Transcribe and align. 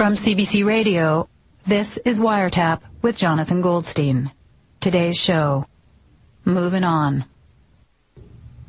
From 0.00 0.14
CBC 0.14 0.64
Radio, 0.64 1.28
this 1.66 1.98
is 2.06 2.22
Wiretap 2.22 2.80
with 3.02 3.18
Jonathan 3.18 3.60
Goldstein. 3.60 4.30
Today's 4.80 5.18
show. 5.20 5.66
Moving 6.46 6.84
on. 6.84 7.26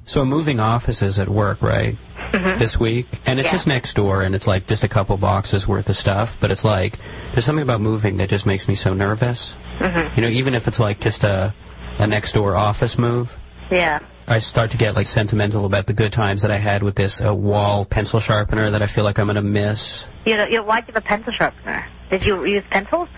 So 0.04 0.24
I'm 0.24 0.28
moving 0.28 0.60
offices 0.60 1.20
at 1.20 1.30
work, 1.30 1.62
right? 1.62 1.96
Mm-hmm. 2.34 2.60
This 2.60 2.78
week, 2.78 3.08
and 3.26 3.40
it's 3.40 3.48
Yeah. 3.48 3.52
just 3.54 3.66
next 3.66 3.94
door, 3.94 4.24
and 4.24 4.36
it's 4.36 4.46
like 4.46 4.68
just 4.68 4.84
a 4.84 4.90
couple 4.90 5.16
boxes 5.16 5.70
worth 5.70 5.88
of 5.88 5.96
stuff. 5.96 6.36
But 6.42 6.52
it's 6.52 6.66
like 6.66 7.00
there's 7.32 7.46
something 7.46 7.64
about 7.64 7.80
moving 7.80 8.18
that 8.18 8.28
just 8.28 8.46
makes 8.46 8.68
me 8.68 8.76
so 8.76 8.94
nervous. 8.94 9.56
Mm-hmm. 9.80 10.14
You 10.20 10.24
know, 10.24 10.28
even 10.34 10.54
if 10.54 10.68
it's 10.68 10.82
like 10.82 11.00
just 11.00 11.24
a 11.24 11.54
a 11.98 12.08
next 12.08 12.34
door 12.34 12.58
office 12.58 12.98
move, 12.98 13.38
Yeah. 13.70 14.00
I 14.32 14.40
start 14.40 14.72
to 14.72 14.78
get 14.78 14.96
like 14.96 15.08
sentimental 15.08 15.66
about 15.66 15.88
the 15.88 15.94
good 15.94 16.14
times 16.14 16.42
that 16.44 16.52
I 16.52 16.56
had 16.56 16.84
with 16.84 16.96
this 16.96 17.20
uh, 17.22 17.36
wall 17.36 17.84
pencil 17.84 18.22
sharpener 18.22 18.72
that 18.72 18.82
I 18.82 18.88
feel 18.88 19.04
like 19.04 19.20
I'm 19.20 19.28
gonna 19.28 19.42
miss. 19.42 20.08
You 20.26 20.38
know, 20.38 20.46
you 20.46 20.58
know, 20.58 20.64
why'd 20.64 20.88
you 20.88 20.94
have 20.94 21.04
a 21.04 21.06
pencil 21.06 21.34
sharpener? 21.34 21.86
Did 22.10 22.26
you 22.26 22.46
use 22.46 22.64
pencils? 22.72 23.10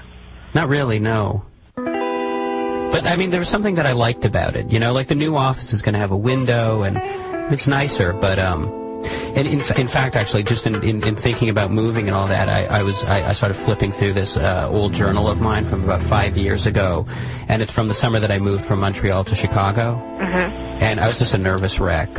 Not 0.56 0.70
really, 0.70 0.98
no. 0.98 1.46
But 1.76 3.08
I 3.08 3.16
mean, 3.16 3.30
there 3.30 3.40
was 3.40 3.50
something 3.50 3.76
that 3.76 3.86
I 3.86 3.92
liked 3.92 4.26
about 4.26 4.56
it. 4.56 4.72
You 4.72 4.80
know, 4.80 4.92
like 4.92 5.08
the 5.08 5.16
new 5.16 5.36
office 5.36 5.72
is 5.72 5.84
going 5.84 5.94
to 5.94 6.00
have 6.00 6.12
a 6.12 6.18
window 6.18 6.82
and 6.82 6.98
it's 7.54 7.68
nicer. 7.68 8.14
But 8.14 8.40
um, 8.40 8.83
and 9.36 9.48
in, 9.48 9.60
in 9.78 9.88
fact, 9.88 10.16
actually, 10.16 10.44
just 10.44 10.68
in, 10.68 10.84
in, 10.84 11.04
in 11.04 11.16
thinking 11.16 11.50
about 11.50 11.72
moving 11.72 12.08
and 12.08 12.16
all 12.16 12.28
that, 12.28 12.50
I, 12.50 12.80
I 12.80 12.84
was 12.84 13.04
I, 13.04 13.30
I 13.30 13.34
started 13.34 13.56
flipping 13.56 13.92
through 13.92 14.14
this 14.14 14.38
uh, 14.38 14.68
old 14.70 14.94
journal 14.94 15.30
of 15.30 15.42
mine 15.42 15.66
from 15.66 15.84
about 15.84 16.02
five 16.02 16.38
years 16.38 16.66
ago, 16.66 17.06
and 17.48 17.62
it's 17.62 17.72
from 17.72 17.88
the 17.88 17.94
summer 17.94 18.20
that 18.20 18.32
I 18.32 18.40
moved 18.40 18.66
from 18.66 18.80
Montreal 18.80 19.24
to 19.26 19.36
Chicago. 19.36 19.96
Mm-hmm. 20.20 20.84
And 20.84 21.00
I 21.00 21.08
was 21.08 21.20
just 21.20 21.34
a 21.34 21.38
nervous 21.38 21.80
wreck. 21.80 22.10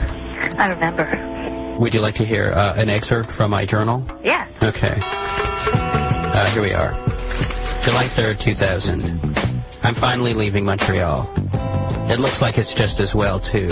I 0.58 0.68
remember. 0.68 1.76
Would 1.78 1.94
you 1.94 2.00
like 2.00 2.14
to 2.16 2.24
hear 2.24 2.52
uh, 2.54 2.74
an 2.76 2.88
excerpt 2.88 3.30
from 3.30 3.50
my 3.50 3.66
journal? 3.66 4.06
Yeah. 4.22 4.48
Okay. 4.62 4.94
Uh, 4.96 6.50
here 6.50 6.62
we 6.62 6.72
are. 6.72 6.92
July 7.82 8.04
3rd, 8.04 8.40
2000. 8.40 9.02
I'm 9.82 9.94
finally 9.94 10.34
leaving 10.34 10.64
Montreal. 10.64 11.30
It 12.08 12.18
looks 12.20 12.40
like 12.40 12.58
it's 12.58 12.74
just 12.74 13.00
as 13.00 13.14
well, 13.14 13.38
too. 13.38 13.70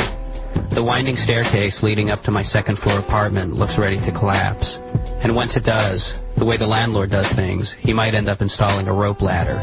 The 0.74 0.82
winding 0.82 1.16
staircase 1.16 1.82
leading 1.82 2.10
up 2.10 2.22
to 2.22 2.30
my 2.30 2.42
second 2.42 2.76
floor 2.76 2.98
apartment 2.98 3.54
looks 3.54 3.78
ready 3.78 3.98
to 3.98 4.10
collapse. 4.10 4.78
And 5.22 5.36
once 5.36 5.54
it 5.58 5.64
does, 5.64 6.24
the 6.36 6.46
way 6.46 6.56
the 6.56 6.66
landlord 6.66 7.10
does 7.10 7.30
things, 7.30 7.72
he 7.72 7.92
might 7.92 8.14
end 8.14 8.28
up 8.30 8.40
installing 8.40 8.88
a 8.88 8.92
rope 8.92 9.20
ladder. 9.20 9.60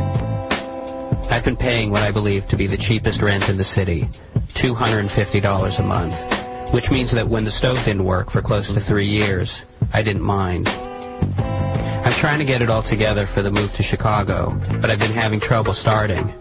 I've 1.32 1.44
been 1.44 1.58
paying 1.58 1.90
what 1.90 2.04
I 2.04 2.12
believe 2.12 2.48
to 2.50 2.56
be 2.56 2.68
the 2.68 2.78
cheapest 2.78 3.24
rent 3.24 3.50
in 3.50 3.58
the 3.58 3.64
city, 3.64 4.04
$250 4.50 5.80
a 5.80 5.84
month, 5.84 6.74
which 6.74 6.92
means 6.92 7.10
that 7.12 7.28
when 7.28 7.44
the 7.44 7.52
stove 7.52 7.84
didn't 7.86 8.06
work 8.06 8.30
for 8.30 8.44
close 8.44 8.72
to 8.72 8.80
three 8.80 9.08
years, 9.08 9.66
I 9.94 10.04
didn't 10.04 10.22
mind. 10.22 10.70
I'm 10.70 12.14
trying 12.14 12.38
to 12.38 12.46
get 12.46 12.62
it 12.62 12.70
all 12.70 12.84
together 12.84 13.26
for 13.26 13.42
the 13.42 13.52
move 13.52 13.74
to 13.74 13.84
Chicago, 13.84 14.62
but 14.80 14.92
I've 14.92 15.00
been 15.00 15.12
having 15.12 15.40
trouble 15.40 15.74
starting. 15.74 16.32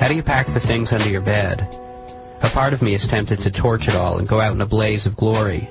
How 0.00 0.08
do 0.08 0.16
you 0.16 0.24
pack 0.24 0.48
the 0.48 0.60
things 0.60 0.92
under 0.92 1.08
your 1.08 1.20
bed? 1.20 1.72
A 2.42 2.48
part 2.50 2.72
of 2.72 2.82
me 2.82 2.94
is 2.94 3.06
tempted 3.06 3.40
to 3.40 3.50
torch 3.50 3.88
it 3.88 3.96
all 3.96 4.18
and 4.18 4.28
go 4.28 4.40
out 4.40 4.54
in 4.54 4.60
a 4.60 4.66
blaze 4.66 5.06
of 5.06 5.16
glory, 5.16 5.68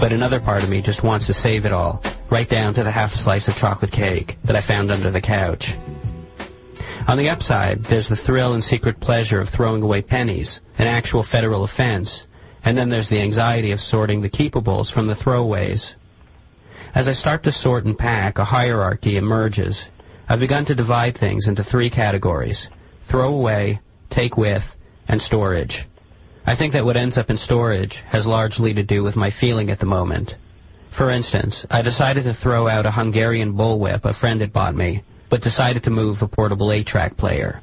but 0.00 0.12
another 0.12 0.40
part 0.40 0.62
of 0.62 0.68
me 0.68 0.82
just 0.82 1.02
wants 1.02 1.26
to 1.26 1.34
save 1.34 1.64
it 1.64 1.72
all, 1.72 2.02
right 2.30 2.48
down 2.48 2.74
to 2.74 2.82
the 2.82 2.90
half 2.90 3.12
slice 3.12 3.48
of 3.48 3.56
chocolate 3.56 3.92
cake 3.92 4.36
that 4.44 4.56
I 4.56 4.60
found 4.60 4.90
under 4.90 5.10
the 5.10 5.20
couch. 5.20 5.76
On 7.06 7.16
the 7.16 7.30
upside, 7.30 7.84
there's 7.84 8.08
the 8.08 8.16
thrill 8.16 8.52
and 8.52 8.62
secret 8.62 9.00
pleasure 9.00 9.40
of 9.40 9.48
throwing 9.48 9.82
away 9.82 10.02
pennies, 10.02 10.60
an 10.78 10.86
actual 10.86 11.22
federal 11.22 11.64
offense, 11.64 12.26
and 12.64 12.76
then 12.76 12.88
there's 12.88 13.08
the 13.08 13.22
anxiety 13.22 13.70
of 13.70 13.80
sorting 13.80 14.20
the 14.20 14.28
keepables 14.28 14.92
from 14.92 15.06
the 15.06 15.14
throwaways. 15.14 15.94
As 16.94 17.08
I 17.08 17.12
start 17.12 17.44
to 17.44 17.52
sort 17.52 17.84
and 17.84 17.96
pack, 17.96 18.38
a 18.38 18.44
hierarchy 18.44 19.16
emerges. 19.16 19.88
I've 20.28 20.40
begun 20.40 20.64
to 20.66 20.74
divide 20.74 21.16
things 21.16 21.48
into 21.48 21.62
three 21.62 21.88
categories 21.90 22.70
throw 23.02 23.32
away, 23.32 23.80
take 24.10 24.36
with, 24.36 24.76
and 25.08 25.22
storage. 25.22 25.86
I 26.48 26.54
think 26.54 26.72
that 26.72 26.86
what 26.86 26.96
ends 26.96 27.18
up 27.18 27.28
in 27.28 27.36
storage 27.36 28.00
has 28.06 28.26
largely 28.26 28.72
to 28.72 28.82
do 28.82 29.04
with 29.04 29.18
my 29.18 29.28
feeling 29.28 29.70
at 29.70 29.80
the 29.80 29.84
moment. 29.84 30.38
For 30.88 31.10
instance, 31.10 31.66
I 31.70 31.82
decided 31.82 32.24
to 32.24 32.32
throw 32.32 32.66
out 32.68 32.86
a 32.86 32.92
Hungarian 32.92 33.52
bullwhip 33.52 34.06
a 34.06 34.14
friend 34.14 34.40
had 34.40 34.50
bought 34.50 34.74
me, 34.74 35.02
but 35.28 35.42
decided 35.42 35.82
to 35.82 35.90
move 35.90 36.22
a 36.22 36.26
portable 36.26 36.68
8-track 36.68 37.18
player. 37.18 37.60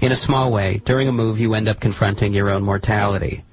In 0.00 0.12
a 0.12 0.14
small 0.14 0.52
way, 0.52 0.80
during 0.84 1.08
a 1.08 1.12
move 1.12 1.40
you 1.40 1.54
end 1.54 1.68
up 1.68 1.80
confronting 1.80 2.32
your 2.32 2.48
own 2.50 2.62
mortality. 2.62 3.44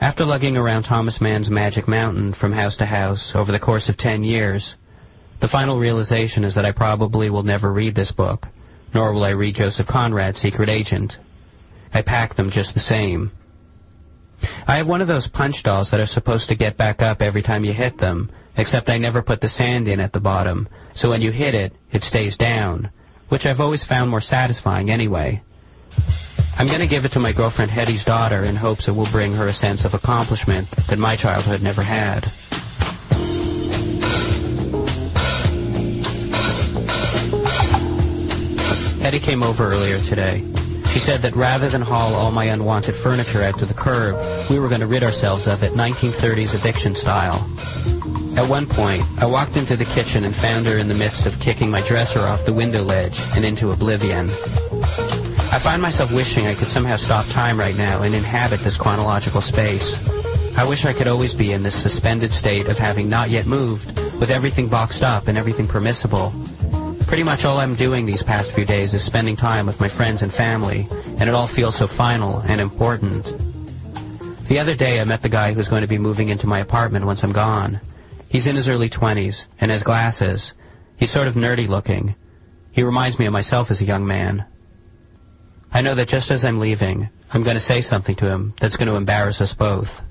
After 0.00 0.24
lugging 0.24 0.56
around 0.56 0.84
Thomas 0.84 1.20
Mann's 1.20 1.50
Magic 1.50 1.86
Mountain 1.86 2.32
from 2.32 2.52
house 2.52 2.78
to 2.78 2.86
house 2.86 3.36
over 3.36 3.52
the 3.52 3.58
course 3.58 3.90
of 3.90 3.98
10 3.98 4.24
years, 4.24 4.78
the 5.40 5.48
final 5.48 5.78
realization 5.78 6.44
is 6.44 6.54
that 6.54 6.64
I 6.64 6.72
probably 6.72 7.28
will 7.28 7.42
never 7.42 7.70
read 7.70 7.94
this 7.94 8.10
book, 8.10 8.48
nor 8.94 9.12
will 9.12 9.24
I 9.24 9.32
read 9.32 9.56
Joseph 9.56 9.86
Conrad's 9.86 10.38
Secret 10.38 10.70
Agent. 10.70 11.18
I 11.92 12.00
pack 12.00 12.36
them 12.36 12.48
just 12.48 12.72
the 12.72 12.80
same. 12.80 13.32
I 14.66 14.76
have 14.76 14.88
one 14.88 15.00
of 15.00 15.08
those 15.08 15.26
punch 15.26 15.62
dolls 15.62 15.90
that 15.90 16.00
are 16.00 16.06
supposed 16.06 16.48
to 16.48 16.54
get 16.54 16.76
back 16.76 17.02
up 17.02 17.22
every 17.22 17.42
time 17.42 17.64
you 17.64 17.72
hit 17.72 17.98
them, 17.98 18.30
except 18.56 18.90
I 18.90 18.98
never 18.98 19.22
put 19.22 19.40
the 19.40 19.48
sand 19.48 19.88
in 19.88 20.00
at 20.00 20.12
the 20.12 20.20
bottom, 20.20 20.68
so 20.92 21.10
when 21.10 21.22
you 21.22 21.30
hit 21.30 21.54
it, 21.54 21.74
it 21.90 22.04
stays 22.04 22.36
down, 22.36 22.90
which 23.28 23.46
I've 23.46 23.60
always 23.60 23.84
found 23.84 24.10
more 24.10 24.20
satisfying 24.20 24.90
anyway. 24.90 25.42
I'm 26.58 26.66
going 26.66 26.80
to 26.80 26.86
give 26.86 27.04
it 27.04 27.12
to 27.12 27.18
my 27.18 27.32
girlfriend 27.32 27.70
Hetty's 27.70 28.04
daughter 28.04 28.44
in 28.44 28.56
hopes 28.56 28.86
it 28.86 28.92
will 28.92 29.06
bring 29.06 29.34
her 29.34 29.48
a 29.48 29.52
sense 29.52 29.84
of 29.84 29.94
accomplishment 29.94 30.70
that 30.70 30.98
my 30.98 31.16
childhood 31.16 31.62
never 31.62 31.82
had. 31.82 32.24
Hetty 39.02 39.18
came 39.18 39.42
over 39.42 39.66
earlier 39.66 39.98
today. 39.98 40.44
She 40.92 40.98
said 40.98 41.20
that 41.22 41.34
rather 41.34 41.70
than 41.70 41.80
haul 41.80 42.12
all 42.12 42.30
my 42.30 42.44
unwanted 42.44 42.94
furniture 42.94 43.42
out 43.42 43.58
to 43.60 43.64
the 43.64 43.72
curb, 43.72 44.14
we 44.50 44.58
were 44.58 44.68
going 44.68 44.82
to 44.82 44.86
rid 44.86 45.02
ourselves 45.02 45.46
of 45.46 45.62
it 45.62 45.72
1930s 45.72 46.54
eviction 46.54 46.94
style. 46.94 47.40
At 48.36 48.46
one 48.46 48.66
point, 48.66 49.02
I 49.18 49.24
walked 49.24 49.56
into 49.56 49.74
the 49.74 49.86
kitchen 49.86 50.24
and 50.24 50.36
found 50.36 50.66
her 50.66 50.76
in 50.76 50.88
the 50.88 50.94
midst 50.94 51.24
of 51.24 51.40
kicking 51.40 51.70
my 51.70 51.80
dresser 51.80 52.20
off 52.20 52.44
the 52.44 52.52
window 52.52 52.82
ledge 52.82 53.18
and 53.34 53.42
into 53.42 53.70
oblivion. 53.70 54.26
I 54.26 55.58
find 55.58 55.80
myself 55.80 56.12
wishing 56.12 56.46
I 56.46 56.54
could 56.54 56.68
somehow 56.68 56.96
stop 56.96 57.26
time 57.28 57.58
right 57.58 57.76
now 57.78 58.02
and 58.02 58.14
inhabit 58.14 58.60
this 58.60 58.76
chronological 58.76 59.40
space. 59.40 59.96
I 60.58 60.68
wish 60.68 60.84
I 60.84 60.92
could 60.92 61.08
always 61.08 61.34
be 61.34 61.52
in 61.52 61.62
this 61.62 61.74
suspended 61.74 62.34
state 62.34 62.68
of 62.68 62.76
having 62.76 63.08
not 63.08 63.30
yet 63.30 63.46
moved, 63.46 63.98
with 64.20 64.30
everything 64.30 64.68
boxed 64.68 65.02
up 65.02 65.28
and 65.28 65.38
everything 65.38 65.66
permissible. 65.66 66.34
Pretty 67.12 67.24
much 67.24 67.44
all 67.44 67.58
I'm 67.58 67.74
doing 67.74 68.06
these 68.06 68.22
past 68.22 68.52
few 68.52 68.64
days 68.64 68.94
is 68.94 69.04
spending 69.04 69.36
time 69.36 69.66
with 69.66 69.78
my 69.78 69.88
friends 69.88 70.22
and 70.22 70.32
family, 70.32 70.88
and 71.18 71.28
it 71.28 71.34
all 71.34 71.46
feels 71.46 71.76
so 71.76 71.86
final 71.86 72.38
and 72.48 72.58
important. 72.58 73.26
The 74.48 74.58
other 74.58 74.74
day 74.74 74.98
I 74.98 75.04
met 75.04 75.20
the 75.20 75.28
guy 75.28 75.52
who's 75.52 75.68
going 75.68 75.82
to 75.82 75.86
be 75.86 75.98
moving 75.98 76.30
into 76.30 76.46
my 76.46 76.60
apartment 76.60 77.04
once 77.04 77.22
I'm 77.22 77.32
gone. 77.32 77.82
He's 78.30 78.46
in 78.46 78.56
his 78.56 78.66
early 78.66 78.88
20s 78.88 79.46
and 79.60 79.70
has 79.70 79.82
glasses. 79.82 80.54
He's 80.96 81.10
sort 81.10 81.28
of 81.28 81.34
nerdy 81.34 81.68
looking. 81.68 82.14
He 82.70 82.82
reminds 82.82 83.18
me 83.18 83.26
of 83.26 83.32
myself 83.34 83.70
as 83.70 83.82
a 83.82 83.84
young 83.84 84.06
man. 84.06 84.46
I 85.70 85.82
know 85.82 85.94
that 85.94 86.08
just 86.08 86.30
as 86.30 86.46
I'm 86.46 86.60
leaving, 86.60 87.10
I'm 87.34 87.42
going 87.42 87.56
to 87.56 87.60
say 87.60 87.82
something 87.82 88.14
to 88.16 88.26
him 88.30 88.54
that's 88.58 88.78
going 88.78 88.88
to 88.88 88.96
embarrass 88.96 89.42
us 89.42 89.52
both. 89.52 90.02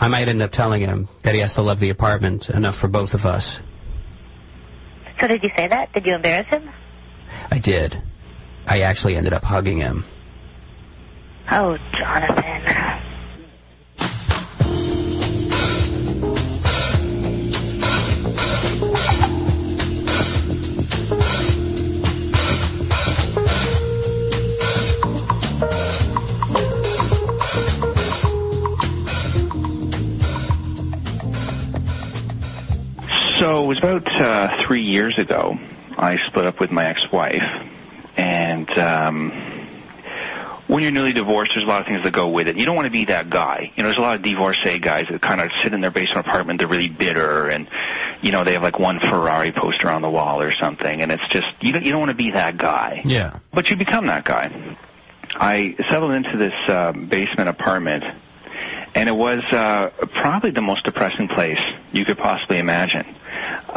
I 0.00 0.08
might 0.08 0.26
end 0.26 0.42
up 0.42 0.50
telling 0.50 0.80
him 0.80 1.06
that 1.22 1.36
he 1.36 1.42
has 1.42 1.54
to 1.54 1.62
love 1.62 1.78
the 1.78 1.90
apartment 1.90 2.50
enough 2.50 2.76
for 2.76 2.88
both 2.88 3.14
of 3.14 3.24
us. 3.24 3.62
So 5.20 5.26
did 5.26 5.42
you 5.42 5.50
say 5.56 5.66
that? 5.68 5.92
Did 5.92 6.06
you 6.06 6.14
embarrass 6.14 6.46
him? 6.48 6.70
I 7.50 7.58
did. 7.58 8.00
I 8.66 8.82
actually 8.82 9.16
ended 9.16 9.32
up 9.32 9.44
hugging 9.44 9.78
him. 9.78 10.04
Oh, 11.50 11.76
Jonathan. 11.92 13.02
So 33.48 33.64
it 33.64 33.66
was 33.66 33.78
about 33.78 34.06
uh, 34.12 34.60
three 34.60 34.82
years 34.82 35.16
ago. 35.16 35.58
I 35.96 36.18
split 36.18 36.44
up 36.44 36.60
with 36.60 36.70
my 36.70 36.84
ex-wife, 36.84 37.42
and 38.18 38.68
um, 38.78 39.30
when 40.66 40.82
you're 40.82 40.92
newly 40.92 41.14
divorced, 41.14 41.52
there's 41.54 41.64
a 41.64 41.66
lot 41.66 41.80
of 41.80 41.86
things 41.86 42.02
that 42.02 42.12
go 42.12 42.28
with 42.28 42.46
it. 42.48 42.58
You 42.58 42.66
don't 42.66 42.76
want 42.76 42.84
to 42.84 42.90
be 42.90 43.06
that 43.06 43.30
guy. 43.30 43.72
You 43.74 43.82
know, 43.82 43.88
there's 43.88 43.96
a 43.96 44.02
lot 44.02 44.16
of 44.16 44.22
divorcee 44.22 44.80
guys 44.80 45.06
that 45.10 45.22
kind 45.22 45.40
of 45.40 45.50
sit 45.62 45.72
in 45.72 45.80
their 45.80 45.90
basement 45.90 46.26
apartment. 46.26 46.58
They're 46.58 46.68
really 46.68 46.90
bitter, 46.90 47.46
and 47.46 47.68
you 48.20 48.32
know 48.32 48.44
they 48.44 48.52
have 48.52 48.62
like 48.62 48.78
one 48.78 49.00
Ferrari 49.00 49.50
poster 49.50 49.88
on 49.88 50.02
the 50.02 50.10
wall 50.10 50.42
or 50.42 50.50
something, 50.50 51.00
and 51.00 51.10
it's 51.10 51.26
just 51.30 51.48
you 51.62 51.72
don't 51.72 51.84
you 51.84 51.92
don't 51.92 52.00
want 52.00 52.10
to 52.10 52.16
be 52.16 52.32
that 52.32 52.58
guy. 52.58 53.00
Yeah. 53.06 53.38
But 53.54 53.70
you 53.70 53.76
become 53.76 54.08
that 54.08 54.26
guy. 54.26 54.76
I 55.36 55.74
settled 55.88 56.12
into 56.12 56.36
this 56.36 56.52
uh, 56.68 56.92
basement 56.92 57.48
apartment, 57.48 58.04
and 58.94 59.08
it 59.08 59.16
was 59.16 59.42
uh, 59.52 59.88
probably 60.20 60.50
the 60.50 60.60
most 60.60 60.84
depressing 60.84 61.28
place 61.28 61.62
you 61.92 62.04
could 62.04 62.18
possibly 62.18 62.58
imagine. 62.58 63.14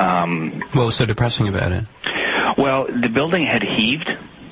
Um, 0.01 0.63
What 0.73 0.85
was 0.85 0.95
so 0.95 1.05
depressing 1.05 1.47
about 1.47 1.71
it? 1.71 1.85
Well, 2.57 2.87
the 2.87 3.09
building 3.09 3.43
had 3.43 3.63
heaved, 3.63 4.09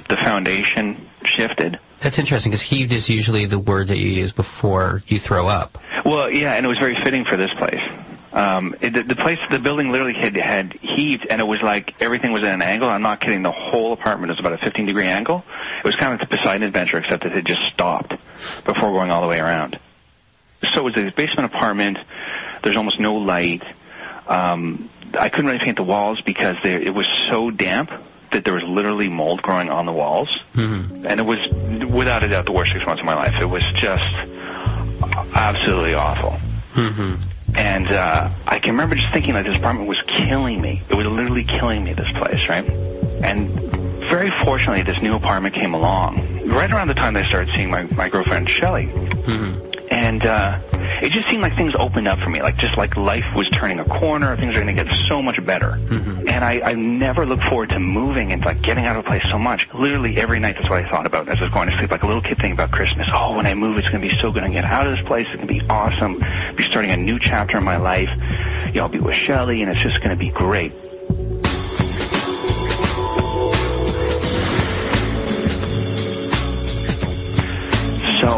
the 0.08 0.18
foundation 0.18 1.08
shifted. 1.24 1.80
That's 2.00 2.20
interesting 2.20 2.52
because 2.52 2.62
heaved 2.62 2.94
is 2.94 3.10
usually 3.10 3.46
the 3.46 3.60
word 3.60 3.90
that 3.90 3.98
you 3.98 4.10
use 4.10 4.32
before 4.32 5.04
you 5.08 5.20
throw 5.20 5.48
up. 5.48 5.78
Well, 6.06 6.32
yeah, 6.32 6.54
and 6.54 6.66
it 6.66 6.70
was 6.70 6.80
very 6.80 6.96
fitting 7.04 7.26
for 7.26 7.36
this 7.36 7.54
place. 7.56 7.82
Um, 8.32 8.76
it, 8.80 8.94
the, 8.94 9.04
the 9.04 9.16
place, 9.16 9.40
the 9.50 9.60
building 9.60 9.92
literally 9.92 10.14
had, 10.14 10.36
had 10.36 10.74
heaved, 10.82 11.26
and 11.30 11.42
it 11.42 11.48
was 11.48 11.62
like 11.62 12.00
everything 12.00 12.32
was 12.32 12.44
at 12.44 12.54
an 12.54 12.62
angle. 12.62 12.88
I'm 12.88 13.02
not 13.02 13.20
kidding. 13.20 13.42
The 13.42 13.52
whole 13.52 13.92
apartment 13.92 14.30
was 14.30 14.40
about 14.40 14.54
a 14.54 14.60
15 14.60 14.86
degree 14.86 15.08
angle. 15.08 15.44
It 15.80 15.84
was 15.84 15.96
kind 15.96 16.14
of 16.14 16.20
like 16.20 16.30
the 16.30 16.38
Poseidon 16.38 16.64
Adventure, 16.64 16.98
except 16.98 17.24
that 17.24 17.36
it 17.36 17.46
just 17.46 17.64
stopped 17.64 18.12
before 18.66 18.92
going 18.92 19.12
all 19.12 19.22
the 19.22 19.28
way 19.28 19.40
around. 19.40 19.80
So 20.74 20.82
it 20.88 20.96
was 20.96 20.98
a 20.98 21.12
basement 21.12 21.54
apartment. 21.54 21.98
There's 22.64 22.76
almost 22.76 23.00
no 23.00 23.16
light. 23.16 23.64
Um, 24.28 24.90
I 25.18 25.30
couldn't 25.30 25.48
really 25.48 25.64
paint 25.64 25.78
the 25.78 25.84
walls 25.84 26.22
because 26.22 26.56
they, 26.64 26.74
it 26.74 26.94
was 26.94 27.08
so 27.08 27.50
damp 27.52 27.92
that 28.32 28.44
there 28.46 28.54
was 28.54 28.64
literally 28.64 29.10
mold 29.10 29.42
growing 29.42 29.70
on 29.70 29.86
the 29.86 29.92
walls, 29.92 30.30
Mm-hmm. 30.54 31.06
and 31.08 31.20
it 31.20 31.26
was 31.26 31.40
without 31.92 32.24
a 32.24 32.28
doubt 32.28 32.46
the 32.46 32.52
worst 32.52 32.72
six 32.74 32.86
months 32.86 33.00
of 33.00 33.06
my 33.06 33.16
life. 33.16 33.40
It 33.42 33.50
was 33.50 33.64
just 33.74 34.04
absolutely 35.36 35.94
awful. 35.94 36.38
Mm-hmm. 36.74 37.56
And 37.58 37.88
uh, 37.88 38.30
I 38.46 38.60
can 38.60 38.72
remember 38.74 38.96
just 38.96 39.12
thinking 39.12 39.34
that 39.34 39.46
this 39.46 39.58
apartment 39.58 39.88
was 39.88 40.02
killing 40.08 40.62
me. 40.62 40.84
It 40.90 40.96
was 40.96 41.06
literally 41.06 41.44
killing 41.44 41.84
me, 41.84 41.94
this 41.94 42.12
place, 42.12 42.48
right? 42.48 42.70
And 43.24 43.50
very 44.10 44.30
fortunately, 44.44 44.84
this 44.84 45.02
new 45.02 45.16
apartment 45.16 45.56
came 45.56 45.74
along 45.74 46.48
right 46.50 46.72
around 46.72 46.88
the 46.88 46.94
time 46.94 47.14
that 47.16 47.26
I 47.26 47.28
started 47.28 47.54
seeing 47.56 47.70
my, 47.70 47.84
my 47.84 48.10
girlfriend, 48.10 48.50
Shelly, 48.50 48.86
Mm-hmm. 48.86 49.68
And 49.92 50.24
uh, 50.26 50.60
it 51.02 51.12
just 51.12 51.28
seemed 51.30 51.42
like 51.42 51.56
things 51.56 51.74
opened 51.78 52.08
up 52.08 52.20
for 52.20 52.30
me, 52.30 52.42
like 52.42 52.58
just 52.58 52.78
like 52.78 52.96
life 52.98 53.26
was 53.36 53.50
turning 53.50 53.80
a 53.80 53.86
corner. 53.86 54.36
Things 54.38 54.56
are 54.56 54.62
going 54.62 54.76
to 54.76 54.84
get 54.84 54.94
so 55.08 55.22
much 55.22 55.44
better. 55.46 55.72
Mm-hmm. 55.72 56.30
And 56.30 56.44
I, 56.44 56.62
I 56.64 56.74
never 56.74 57.26
looked 57.26 57.44
forward 57.44 57.70
to 57.72 57.80
moving 57.80 58.34
and 58.34 58.44
like 58.44 58.62
getting 58.62 58.86
out 58.86 58.98
of 58.98 59.06
a 59.06 59.08
place 59.08 59.24
so 59.30 59.40
much. 59.40 59.68
Literally 59.74 60.18
every 60.18 60.40
night, 60.40 60.56
that's 60.56 60.70
what 60.70 60.84
I 60.84 60.90
thought 60.90 61.06
about 61.06 61.30
as 61.30 61.38
I 61.38 61.42
was 61.42 61.50
going 61.52 61.70
to 61.70 61.78
sleep, 61.78 61.92
like 61.92 62.04
a 62.04 62.08
little 62.08 62.22
kid 62.22 62.38
thinking 62.38 62.54
about 62.54 62.72
Christmas. 62.72 63.08
Oh, 63.12 63.36
when 63.36 63.46
I 63.46 63.54
move, 63.54 63.78
it's 63.78 63.90
going 63.90 64.02
to 64.02 64.08
be 64.08 64.16
so 64.18 64.32
good. 64.32 64.44
I 64.44 64.50
get 64.50 64.66
out 64.66 64.88
of 64.88 64.98
this 64.98 65.06
place. 65.08 65.26
It's 65.28 65.36
going 65.36 65.48
to 65.48 65.54
be 65.54 65.62
awesome. 65.70 66.20
Be 66.56 66.64
starting 66.64 66.92
a 66.92 66.98
new 66.98 67.20
chapter 67.20 67.58
in 67.58 67.64
my 67.64 67.78
life. 67.78 68.10
You 68.68 68.74
know, 68.74 68.84
I'll 68.84 68.90
be 68.90 69.00
with 69.00 69.16
Shelley, 69.16 69.62
and 69.62 69.72
it's 69.72 69.82
just 69.82 70.00
going 70.00 70.12
to 70.12 70.16
be 70.16 70.30
great. 70.30 70.74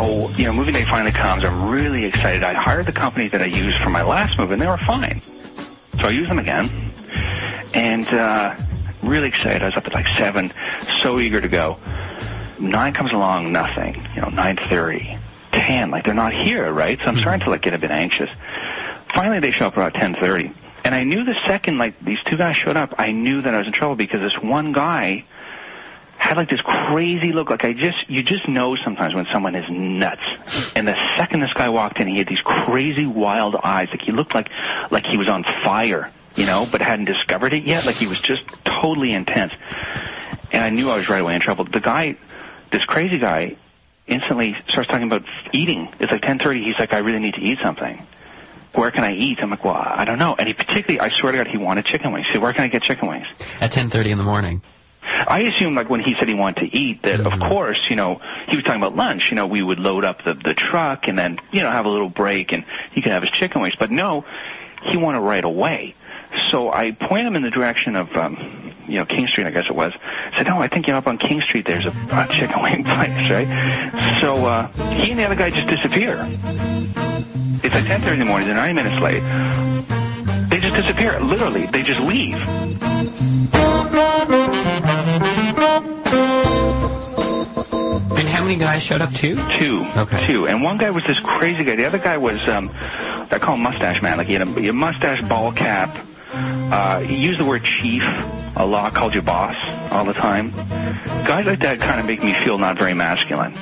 So, 0.01 0.29
you 0.31 0.45
know, 0.45 0.53
moving 0.53 0.73
day 0.73 0.83
finally 0.83 1.11
comes. 1.11 1.45
I'm 1.45 1.69
really 1.69 2.05
excited. 2.05 2.41
I 2.41 2.53
hired 2.53 2.87
the 2.87 2.91
company 2.91 3.27
that 3.27 3.39
I 3.39 3.45
used 3.45 3.77
for 3.77 3.91
my 3.91 4.01
last 4.01 4.35
move, 4.35 4.49
and 4.49 4.59
they 4.59 4.65
were 4.65 4.77
fine. 4.77 5.21
So 5.21 6.07
I 6.07 6.09
used 6.09 6.31
them 6.31 6.39
again, 6.39 6.71
and 7.75 8.07
uh, 8.07 8.55
really 9.03 9.27
excited. 9.27 9.61
I 9.61 9.67
was 9.67 9.75
up 9.75 9.85
at 9.85 9.93
like 9.93 10.07
seven, 10.17 10.51
so 11.01 11.19
eager 11.19 11.39
to 11.39 11.47
go. 11.47 11.77
Nine 12.59 12.93
comes 12.93 13.13
along, 13.13 13.51
nothing. 13.51 14.03
You 14.15 14.23
know, 14.23 14.29
nine 14.29 14.57
thirty, 14.57 15.19
ten. 15.51 15.91
Like 15.91 16.05
they're 16.05 16.15
not 16.15 16.33
here, 16.33 16.73
right? 16.73 16.97
So 16.97 17.05
I'm 17.05 17.17
starting 17.17 17.41
to 17.41 17.51
like 17.51 17.61
get 17.61 17.75
a 17.75 17.77
bit 17.77 17.91
anxious. 17.91 18.29
Finally, 19.13 19.41
they 19.41 19.51
show 19.51 19.67
up 19.67 19.73
about 19.73 19.93
ten 19.93 20.15
thirty, 20.15 20.51
and 20.83 20.95
I 20.95 21.03
knew 21.03 21.23
the 21.23 21.39
second 21.45 21.77
like 21.77 22.03
these 22.03 22.19
two 22.25 22.37
guys 22.37 22.57
showed 22.57 22.75
up, 22.75 22.95
I 22.97 23.11
knew 23.11 23.43
that 23.43 23.53
I 23.53 23.59
was 23.59 23.67
in 23.67 23.73
trouble 23.73 23.95
because 23.95 24.19
this 24.21 24.41
one 24.41 24.71
guy 24.71 25.25
had 26.21 26.37
like 26.37 26.49
this 26.49 26.61
crazy 26.61 27.31
look. 27.31 27.49
Like 27.49 27.65
I 27.65 27.73
just, 27.73 28.07
you 28.07 28.21
just 28.21 28.47
know 28.47 28.75
sometimes 28.75 29.15
when 29.15 29.25
someone 29.31 29.55
is 29.55 29.65
nuts. 29.69 30.21
And 30.75 30.87
the 30.87 30.95
second 31.17 31.39
this 31.39 31.51
guy 31.53 31.69
walked 31.69 31.99
in, 31.99 32.07
he 32.07 32.19
had 32.19 32.27
these 32.27 32.41
crazy 32.41 33.07
wild 33.07 33.55
eyes. 33.63 33.87
Like 33.89 34.03
he 34.03 34.11
looked 34.11 34.35
like, 34.35 34.49
like 34.91 35.07
he 35.07 35.17
was 35.17 35.27
on 35.27 35.43
fire, 35.43 36.11
you 36.35 36.45
know, 36.45 36.67
but 36.71 36.79
hadn't 36.81 37.05
discovered 37.05 37.53
it 37.53 37.63
yet. 37.63 37.87
Like 37.87 37.95
he 37.95 38.05
was 38.05 38.21
just 38.21 38.43
totally 38.63 39.13
intense. 39.13 39.51
And 40.51 40.63
I 40.63 40.69
knew 40.69 40.91
I 40.91 40.97
was 40.97 41.09
right 41.09 41.21
away 41.21 41.33
in 41.33 41.41
trouble. 41.41 41.65
The 41.65 41.79
guy, 41.79 42.17
this 42.71 42.85
crazy 42.85 43.17
guy, 43.17 43.57
instantly 44.05 44.55
starts 44.67 44.89
talking 44.89 45.07
about 45.07 45.23
eating. 45.53 45.91
It's 45.99 46.11
like 46.11 46.21
10:30. 46.21 46.63
He's 46.63 46.77
like, 46.77 46.93
I 46.93 46.99
really 46.99 47.19
need 47.19 47.33
to 47.33 47.41
eat 47.41 47.57
something. 47.63 48.05
Where 48.73 48.91
can 48.91 49.03
I 49.03 49.13
eat? 49.13 49.39
I'm 49.41 49.49
like, 49.49 49.65
well, 49.65 49.75
I 49.75 50.05
don't 50.05 50.19
know. 50.19 50.35
And 50.37 50.47
he 50.47 50.53
particularly, 50.53 50.99
I 50.99 51.09
swear 51.09 51.31
to 51.31 51.39
God, 51.39 51.47
he 51.47 51.57
wanted 51.57 51.85
chicken 51.85 52.11
wings. 52.11 52.27
He 52.27 52.33
said, 52.33 52.41
where 52.41 52.53
can 52.53 52.63
I 52.63 52.67
get 52.67 52.83
chicken 52.83 53.07
wings? 53.09 53.25
At 53.59 53.71
10:30 53.71 54.11
in 54.11 54.17
the 54.19 54.23
morning. 54.23 54.61
I 55.03 55.41
assume, 55.41 55.75
like, 55.75 55.89
when 55.89 56.01
he 56.01 56.15
said 56.17 56.27
he 56.27 56.33
wanted 56.35 56.71
to 56.71 56.77
eat, 56.77 57.03
that, 57.03 57.21
of 57.21 57.39
course, 57.39 57.89
you 57.89 57.95
know, 57.95 58.21
he 58.47 58.55
was 58.55 58.65
talking 58.65 58.81
about 58.81 58.95
lunch. 58.95 59.31
You 59.31 59.35
know, 59.35 59.47
we 59.47 59.61
would 59.61 59.79
load 59.79 60.05
up 60.05 60.23
the, 60.23 60.33
the 60.33 60.53
truck 60.53 61.07
and 61.07 61.17
then, 61.17 61.39
you 61.51 61.63
know, 61.63 61.71
have 61.71 61.85
a 61.85 61.89
little 61.89 62.09
break 62.09 62.51
and 62.51 62.65
he 62.91 63.01
could 63.01 63.11
have 63.11 63.23
his 63.23 63.31
chicken 63.31 63.61
wings. 63.61 63.75
But 63.77 63.91
no, 63.91 64.25
he 64.83 64.97
wanted 64.97 65.21
right 65.21 65.43
away. 65.43 65.95
So 66.49 66.71
I 66.71 66.91
point 66.91 67.27
him 67.27 67.35
in 67.35 67.41
the 67.41 67.49
direction 67.49 67.95
of, 67.95 68.15
um, 68.15 68.73
you 68.87 68.95
know, 68.95 69.05
King 69.05 69.27
Street, 69.27 69.47
I 69.47 69.51
guess 69.51 69.65
it 69.69 69.75
was. 69.75 69.91
I 70.31 70.37
said, 70.37 70.47
no, 70.47 70.59
I 70.59 70.67
think, 70.67 70.87
you 70.87 70.93
know, 70.93 70.99
up 70.99 71.07
on 71.07 71.17
King 71.17 71.41
Street 71.41 71.65
there's 71.65 71.85
a, 71.85 71.89
a 71.89 72.27
chicken 72.31 72.61
wing 72.61 72.83
place, 72.83 73.29
right? 73.29 74.17
So, 74.21 74.45
uh, 74.45 74.67
he 74.91 75.11
and 75.11 75.19
the 75.19 75.25
other 75.25 75.35
guy 75.35 75.49
just 75.49 75.67
disappear. 75.67 76.25
It's 77.63 77.75
like 77.75 77.85
10.30 77.85 78.13
in 78.13 78.19
the 78.19 78.25
morning, 78.25 78.47
they're 78.47 78.55
90 78.55 78.73
minutes 78.73 79.01
late. 79.01 80.00
Just 80.73 80.87
disappear, 80.87 81.19
literally. 81.19 81.65
They 81.67 81.83
just 81.83 81.99
leave. 82.01 82.37
And 88.13 88.27
how 88.27 88.43
many 88.43 88.55
guys 88.57 88.83
showed 88.83 89.01
up? 89.01 89.13
Two? 89.13 89.35
Two. 89.51 89.85
Okay. 89.97 90.27
Two. 90.27 90.47
And 90.47 90.61
one 90.63 90.77
guy 90.77 90.91
was 90.91 91.03
this 91.05 91.19
crazy 91.19 91.63
guy. 91.63 91.75
The 91.75 91.85
other 91.85 91.97
guy 91.97 92.17
was, 92.17 92.45
um, 92.47 92.69
I 92.73 93.37
call 93.39 93.55
him 93.55 93.61
Mustache 93.63 94.01
Man. 94.01 94.17
Like 94.17 94.27
he 94.27 94.33
had 94.33 94.47
a, 94.47 94.69
a 94.69 94.73
mustache, 94.73 95.21
ball 95.21 95.51
cap. 95.51 95.97
Uh, 96.33 96.99
he 97.01 97.17
used 97.17 97.39
the 97.39 97.45
word 97.45 97.63
chief 97.63 98.03
a 98.55 98.65
lot, 98.65 98.93
called 98.93 99.13
you 99.13 99.21
boss 99.21 99.55
all 99.91 100.05
the 100.05 100.13
time. 100.13 100.51
Guys 101.25 101.45
like 101.45 101.59
that 101.59 101.79
kind 101.79 101.99
of 101.99 102.05
make 102.05 102.23
me 102.23 102.33
feel 102.33 102.57
not 102.57 102.77
very 102.77 102.93
masculine. 102.93 103.53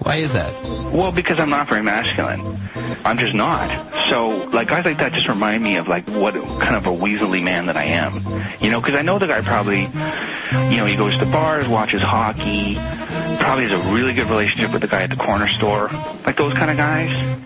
Why 0.00 0.16
is 0.16 0.32
that? 0.32 0.54
Well, 0.92 1.12
because 1.12 1.38
I'm 1.40 1.50
not 1.50 1.68
very 1.68 1.82
masculine. 1.82 2.58
I'm 3.04 3.18
just 3.18 3.34
not. 3.34 4.08
So, 4.08 4.48
like, 4.52 4.68
guys 4.68 4.84
like 4.84 4.98
that 4.98 5.12
just 5.12 5.28
remind 5.28 5.62
me 5.62 5.76
of, 5.76 5.88
like, 5.88 6.08
what 6.08 6.34
kind 6.34 6.76
of 6.76 6.86
a 6.86 6.90
weaselly 6.90 7.42
man 7.42 7.66
that 7.66 7.76
I 7.76 7.84
am. 7.84 8.22
You 8.60 8.70
know, 8.70 8.80
because 8.80 8.96
I 8.96 9.02
know 9.02 9.18
the 9.18 9.26
guy 9.26 9.40
probably, 9.42 9.82
you 9.82 10.76
know, 10.76 10.86
he 10.86 10.96
goes 10.96 11.16
to 11.18 11.26
bars, 11.26 11.66
watches 11.68 12.00
hockey, 12.00 12.76
probably 13.40 13.64
has 13.66 13.72
a 13.72 13.92
really 13.92 14.14
good 14.14 14.28
relationship 14.28 14.72
with 14.72 14.82
the 14.82 14.88
guy 14.88 15.02
at 15.02 15.10
the 15.10 15.16
corner 15.16 15.48
store. 15.48 15.90
Like 16.24 16.36
those 16.36 16.54
kind 16.54 16.70
of 16.70 16.76
guys. 16.76 17.38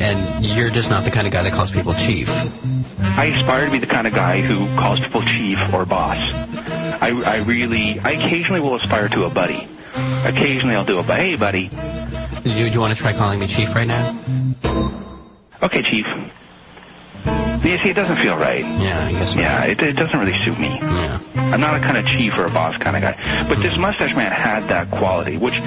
And 0.00 0.44
you're 0.44 0.70
just 0.70 0.90
not 0.90 1.04
the 1.04 1.10
kind 1.10 1.26
of 1.26 1.32
guy 1.32 1.42
that 1.42 1.52
calls 1.52 1.70
people 1.70 1.94
chief. 1.94 2.28
I 3.00 3.26
aspire 3.26 3.66
to 3.66 3.72
be 3.72 3.78
the 3.78 3.86
kind 3.86 4.06
of 4.06 4.14
guy 4.14 4.40
who 4.40 4.66
calls 4.76 5.00
people 5.00 5.22
chief 5.22 5.58
or 5.74 5.84
boss. 5.84 6.18
I, 7.02 7.10
I 7.24 7.36
really, 7.38 7.98
I 8.00 8.12
occasionally 8.12 8.60
will 8.60 8.76
aspire 8.76 9.08
to 9.08 9.24
a 9.24 9.30
buddy. 9.30 9.68
Occasionally 10.26 10.74
I'll 10.74 10.84
do 10.84 10.98
a, 10.98 11.02
hey 11.02 11.36
buddy, 11.36 11.68
Do 12.44 12.50
you, 12.50 12.66
you 12.66 12.80
want 12.80 12.94
to 12.94 13.00
try 13.00 13.12
calling 13.12 13.38
me 13.40 13.46
chief 13.46 13.74
right 13.74 13.86
now? 13.86 14.16
okay 15.62 15.82
chief. 15.82 16.06
Yeah, 17.62 17.82
see, 17.82 17.90
it 17.90 17.94
doesn't 17.96 18.16
feel 18.16 18.36
right. 18.36 18.64
Yeah, 18.64 19.06
I 19.06 19.12
guess. 19.12 19.34
Yeah, 19.34 19.64
it, 19.64 19.80
it 19.82 19.94
doesn't 19.94 20.18
really 20.18 20.36
suit 20.44 20.58
me. 20.58 20.68
Yeah. 20.80 21.20
I'm 21.34 21.60
not 21.60 21.74
a 21.76 21.80
kind 21.80 21.98
of 21.98 22.06
chief 22.06 22.36
or 22.38 22.46
a 22.46 22.50
boss 22.50 22.76
kind 22.78 22.96
of 22.96 23.02
guy. 23.02 23.46
But 23.48 23.58
this 23.60 23.76
mustache 23.76 24.14
man 24.16 24.32
had 24.32 24.66
that 24.68 24.90
quality, 24.90 25.36
which 25.36 25.58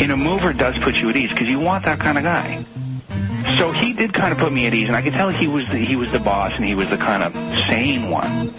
in 0.00 0.10
a 0.10 0.16
mover 0.16 0.52
does 0.52 0.78
put 0.80 0.96
you 1.00 1.08
at 1.08 1.16
ease 1.16 1.30
because 1.30 1.48
you 1.48 1.58
want 1.58 1.84
that 1.86 1.98
kind 2.00 2.18
of 2.18 2.24
guy. 2.24 2.64
So 3.56 3.72
he 3.72 3.92
did 3.94 4.12
kind 4.12 4.32
of 4.32 4.38
put 4.38 4.52
me 4.52 4.66
at 4.66 4.74
ease, 4.74 4.86
and 4.88 4.94
I 4.96 5.00
could 5.02 5.14
tell 5.14 5.30
he 5.30 5.48
was 5.48 5.66
the, 5.68 5.78
he 5.78 5.96
was 5.96 6.12
the 6.12 6.20
boss 6.20 6.52
and 6.54 6.64
he 6.64 6.74
was 6.74 6.88
the 6.90 6.98
kind 6.98 7.22
of 7.22 7.32
sane 7.68 8.10
one. 8.10 8.52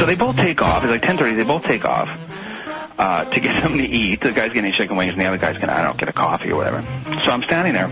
So 0.00 0.06
they 0.06 0.14
both 0.14 0.36
take 0.36 0.62
off. 0.62 0.82
It's 0.82 0.90
like 0.90 1.02
10:30. 1.02 1.36
They 1.36 1.44
both 1.44 1.62
take 1.64 1.84
off 1.84 2.08
uh, 2.98 3.24
to 3.26 3.38
get 3.38 3.62
something 3.62 3.82
to 3.82 3.86
eat. 3.86 4.22
The 4.22 4.32
guy's 4.32 4.50
getting 4.50 4.72
chicken 4.72 4.96
wings, 4.96 5.12
and 5.12 5.20
the 5.20 5.26
other 5.26 5.36
guy's 5.36 5.58
gonna 5.58 5.74
I 5.74 5.82
don't 5.82 5.98
get 5.98 6.08
a 6.08 6.12
coffee 6.14 6.50
or 6.50 6.56
whatever. 6.56 6.82
So 7.22 7.30
I'm 7.30 7.42
standing 7.42 7.74
there. 7.74 7.90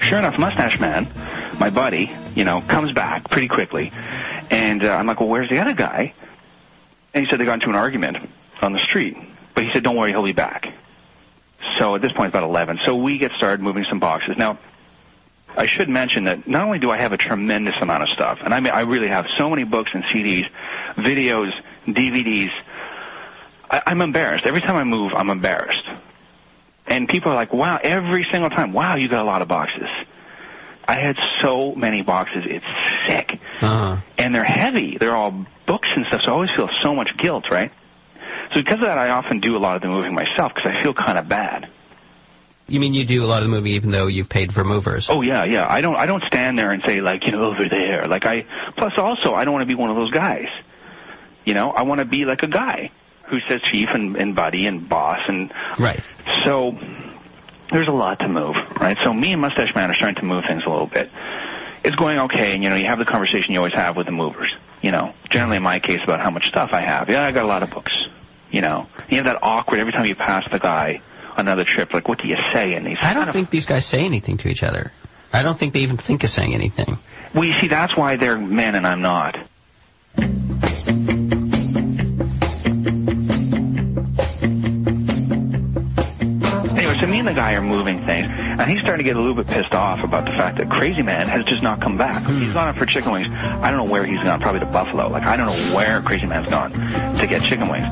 Sure 0.00 0.18
enough, 0.18 0.38
mustache 0.38 0.80
man, 0.80 1.06
my 1.60 1.70
buddy, 1.70 2.10
you 2.34 2.42
know, 2.42 2.62
comes 2.62 2.90
back 2.92 3.30
pretty 3.30 3.46
quickly, 3.46 3.92
and 4.50 4.82
uh, 4.82 4.88
I'm 4.88 5.06
like, 5.06 5.20
well, 5.20 5.28
where's 5.28 5.48
the 5.48 5.60
other 5.60 5.72
guy? 5.72 6.14
And 7.14 7.24
he 7.24 7.30
said 7.30 7.38
they 7.38 7.44
got 7.44 7.54
into 7.54 7.68
an 7.68 7.76
argument 7.76 8.16
on 8.60 8.72
the 8.72 8.78
street, 8.80 9.16
but 9.54 9.64
he 9.64 9.70
said, 9.72 9.84
don't 9.84 9.96
worry, 9.96 10.10
he'll 10.10 10.24
be 10.24 10.32
back. 10.32 10.66
So 11.78 11.94
at 11.94 12.02
this 12.02 12.12
point, 12.12 12.28
it's 12.28 12.34
about 12.34 12.48
11. 12.48 12.80
So 12.84 12.96
we 12.96 13.18
get 13.18 13.30
started 13.36 13.62
moving 13.62 13.84
some 13.88 14.00
boxes. 14.00 14.36
Now, 14.36 14.58
I 15.56 15.66
should 15.66 15.88
mention 15.88 16.24
that 16.24 16.48
not 16.48 16.64
only 16.64 16.78
do 16.78 16.90
I 16.90 16.96
have 16.96 17.12
a 17.12 17.16
tremendous 17.16 17.76
amount 17.80 18.04
of 18.04 18.08
stuff, 18.08 18.38
and 18.42 18.54
I 18.54 18.60
mean, 18.60 18.72
I 18.72 18.80
really 18.82 19.08
have 19.08 19.26
so 19.36 19.50
many 19.50 19.64
books 19.64 19.90
and 19.92 20.04
CDs, 20.04 20.48
videos, 20.96 21.50
DVDs. 21.86 22.50
I, 23.70 23.82
I'm 23.86 24.02
embarrassed. 24.02 24.46
Every 24.46 24.60
time 24.60 24.76
I 24.76 24.84
move, 24.84 25.12
I'm 25.14 25.30
embarrassed. 25.30 25.86
And 26.86 27.08
people 27.08 27.30
are 27.30 27.36
like, 27.36 27.52
wow, 27.52 27.78
every 27.82 28.24
single 28.24 28.50
time, 28.50 28.72
wow, 28.72 28.96
you 28.96 29.08
got 29.08 29.22
a 29.22 29.26
lot 29.26 29.42
of 29.42 29.48
boxes. 29.48 29.88
I 30.88 30.94
had 30.94 31.16
so 31.40 31.74
many 31.76 32.02
boxes, 32.02 32.44
it's 32.46 32.64
sick. 33.06 33.38
Uh-huh. 33.60 33.98
And 34.18 34.34
they're 34.34 34.42
heavy. 34.42 34.98
They're 34.98 35.14
all 35.14 35.46
books 35.66 35.88
and 35.94 36.04
stuff, 36.06 36.22
so 36.22 36.30
I 36.30 36.34
always 36.34 36.50
feel 36.50 36.68
so 36.80 36.94
much 36.94 37.16
guilt, 37.16 37.48
right? 37.48 37.70
So 38.52 38.60
because 38.60 38.74
of 38.74 38.80
that, 38.80 38.98
I 38.98 39.10
often 39.10 39.38
do 39.38 39.56
a 39.56 39.60
lot 39.60 39.76
of 39.76 39.82
the 39.82 39.88
moving 39.88 40.14
myself 40.14 40.52
because 40.52 40.72
I 40.72 40.82
feel 40.82 40.92
kind 40.92 41.16
of 41.16 41.28
bad. 41.28 41.68
You 42.66 42.80
mean 42.80 42.94
you 42.94 43.04
do 43.04 43.24
a 43.24 43.26
lot 43.26 43.38
of 43.38 43.44
the 43.44 43.50
movie 43.50 43.72
even 43.72 43.90
though 43.90 44.06
you've 44.08 44.28
paid 44.28 44.52
for 44.52 44.64
movers? 44.64 45.08
Oh 45.10 45.22
yeah, 45.22 45.44
yeah. 45.44 45.66
I 45.68 45.80
don't 45.80 45.96
I 45.96 46.06
don't 46.06 46.22
stand 46.24 46.58
there 46.58 46.70
and 46.70 46.82
say 46.86 47.00
like 47.00 47.26
you 47.26 47.32
know 47.32 47.42
over 47.42 47.68
there. 47.68 48.06
Like 48.06 48.26
I 48.26 48.46
plus 48.76 48.92
also 48.96 49.34
I 49.34 49.44
don't 49.44 49.52
want 49.52 49.62
to 49.62 49.66
be 49.66 49.74
one 49.74 49.90
of 49.90 49.96
those 49.96 50.12
guys. 50.12 50.46
You 51.44 51.54
know, 51.54 51.70
I 51.70 51.82
want 51.82 52.00
to 52.00 52.04
be 52.04 52.24
like 52.24 52.42
a 52.42 52.46
guy 52.48 52.90
who 53.24 53.38
says 53.48 53.62
chief 53.62 53.88
and, 53.92 54.16
and 54.16 54.34
buddy 54.34 54.66
and 54.66 54.88
boss 54.88 55.20
and 55.28 55.52
Right. 55.78 56.00
so 56.44 56.76
there's 57.72 57.86
a 57.88 57.92
lot 57.92 58.18
to 58.20 58.28
move, 58.28 58.56
right? 58.80 58.96
So 59.04 59.14
me 59.14 59.32
and 59.32 59.40
Mustache 59.40 59.74
Man 59.74 59.90
are 59.90 59.94
starting 59.94 60.16
to 60.16 60.24
move 60.24 60.44
things 60.44 60.62
a 60.66 60.68
little 60.70 60.86
bit. 60.88 61.10
It's 61.84 61.96
going 61.96 62.18
okay, 62.18 62.54
and 62.54 62.62
you 62.64 62.68
know, 62.70 62.76
you 62.76 62.86
have 62.86 62.98
the 62.98 63.04
conversation 63.04 63.52
you 63.54 63.58
always 63.60 63.72
have 63.74 63.96
with 63.96 64.06
the 64.06 64.12
movers. 64.12 64.52
You 64.82 64.90
know, 64.90 65.14
generally 65.30 65.58
in 65.58 65.62
my 65.62 65.78
case 65.78 66.00
about 66.02 66.20
how 66.20 66.30
much 66.30 66.48
stuff 66.48 66.70
I 66.72 66.80
have. 66.80 67.08
Yeah, 67.08 67.22
I 67.24 67.30
got 67.32 67.44
a 67.44 67.46
lot 67.46 67.62
of 67.62 67.70
books. 67.70 67.92
You 68.50 68.60
know, 68.62 68.86
you 69.08 69.16
have 69.16 69.26
that 69.26 69.38
awkward 69.42 69.78
every 69.78 69.92
time 69.92 70.06
you 70.06 70.14
pass 70.14 70.44
the 70.50 70.58
guy 70.58 71.00
on 71.32 71.40
another 71.40 71.64
trip. 71.64 71.94
Like, 71.94 72.08
what 72.08 72.18
do 72.18 72.26
you 72.28 72.36
say 72.52 72.74
in 72.74 72.84
these? 72.84 72.98
I 73.00 73.14
don't 73.14 73.32
think 73.32 73.50
these 73.50 73.66
guys 73.66 73.86
say 73.86 74.04
anything 74.04 74.36
to 74.38 74.48
each 74.48 74.62
other. 74.62 74.92
I 75.32 75.42
don't 75.44 75.56
think 75.58 75.72
they 75.74 75.80
even 75.80 75.96
think 75.96 76.24
of 76.24 76.30
saying 76.30 76.52
anything. 76.54 76.98
Well, 77.34 77.44
you 77.44 77.52
see, 77.52 77.68
that's 77.68 77.96
why 77.96 78.16
they're 78.16 78.36
men 78.38 78.74
and 78.74 78.84
I'm 78.86 79.00
not. 79.02 79.38
So 87.00 87.06
me 87.06 87.18
and 87.18 87.28
the 87.28 87.32
guy 87.32 87.54
are 87.54 87.62
moving 87.62 88.04
things, 88.04 88.28
and 88.28 88.62
he's 88.62 88.80
starting 88.80 89.04
to 89.04 89.08
get 89.08 89.16
a 89.16 89.20
little 89.20 89.34
bit 89.34 89.46
pissed 89.46 89.72
off 89.72 90.04
about 90.04 90.26
the 90.26 90.32
fact 90.32 90.58
that 90.58 90.68
Crazy 90.70 91.02
Man 91.02 91.26
has 91.26 91.44
just 91.46 91.62
not 91.62 91.80
come 91.80 91.96
back. 91.96 92.22
Hmm. 92.22 92.42
He's 92.42 92.52
gone 92.52 92.68
up 92.68 92.76
for 92.76 92.84
chicken 92.86 93.12
wings. 93.12 93.28
I 93.30 93.70
don't 93.70 93.86
know 93.86 93.92
where 93.92 94.04
he's 94.04 94.22
gone, 94.22 94.40
probably 94.40 94.60
to 94.60 94.66
Buffalo. 94.66 95.08
Like, 95.08 95.22
I 95.22 95.36
don't 95.36 95.46
know 95.46 95.76
where 95.76 96.02
Crazy 96.02 96.26
Man's 96.26 96.50
gone 96.50 96.72
to 96.72 97.26
get 97.26 97.42
chicken 97.42 97.68
wings. 97.68 97.86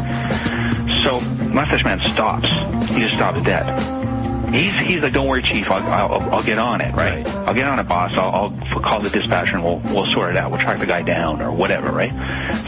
So, 1.02 1.20
Mustache 1.46 1.84
Man 1.84 2.00
stops. 2.02 2.48
He 2.90 3.00
just 3.00 3.14
stops 3.14 3.42
dead. 3.42 4.17
He's 4.52 4.78
he's 4.78 5.02
like, 5.02 5.12
don't 5.12 5.26
worry, 5.26 5.42
chief. 5.42 5.70
I'll 5.70 5.82
I'll, 5.82 6.34
I'll 6.34 6.42
get 6.42 6.58
on 6.58 6.80
it, 6.80 6.94
right? 6.94 7.26
I'll 7.26 7.54
get 7.54 7.68
on 7.68 7.78
it, 7.78 7.88
boss. 7.88 8.16
I'll, 8.16 8.54
I'll 8.70 8.80
call 8.80 9.00
the 9.00 9.10
dispatcher 9.10 9.56
and 9.56 9.64
we'll 9.64 9.80
we'll 9.94 10.06
sort 10.06 10.30
it 10.30 10.36
out. 10.36 10.50
We'll 10.50 10.60
track 10.60 10.78
the 10.78 10.86
guy 10.86 11.02
down 11.02 11.42
or 11.42 11.52
whatever, 11.52 11.90
right? 11.90 12.12